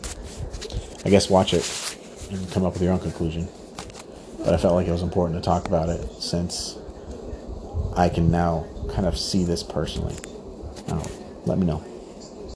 [1.05, 1.97] I guess watch it
[2.31, 3.47] and come up with your own conclusion.
[4.39, 6.79] But I felt like it was important to talk about it since
[7.95, 10.15] I can now kind of see this personally.
[10.87, 11.07] Um,
[11.45, 11.90] let me know.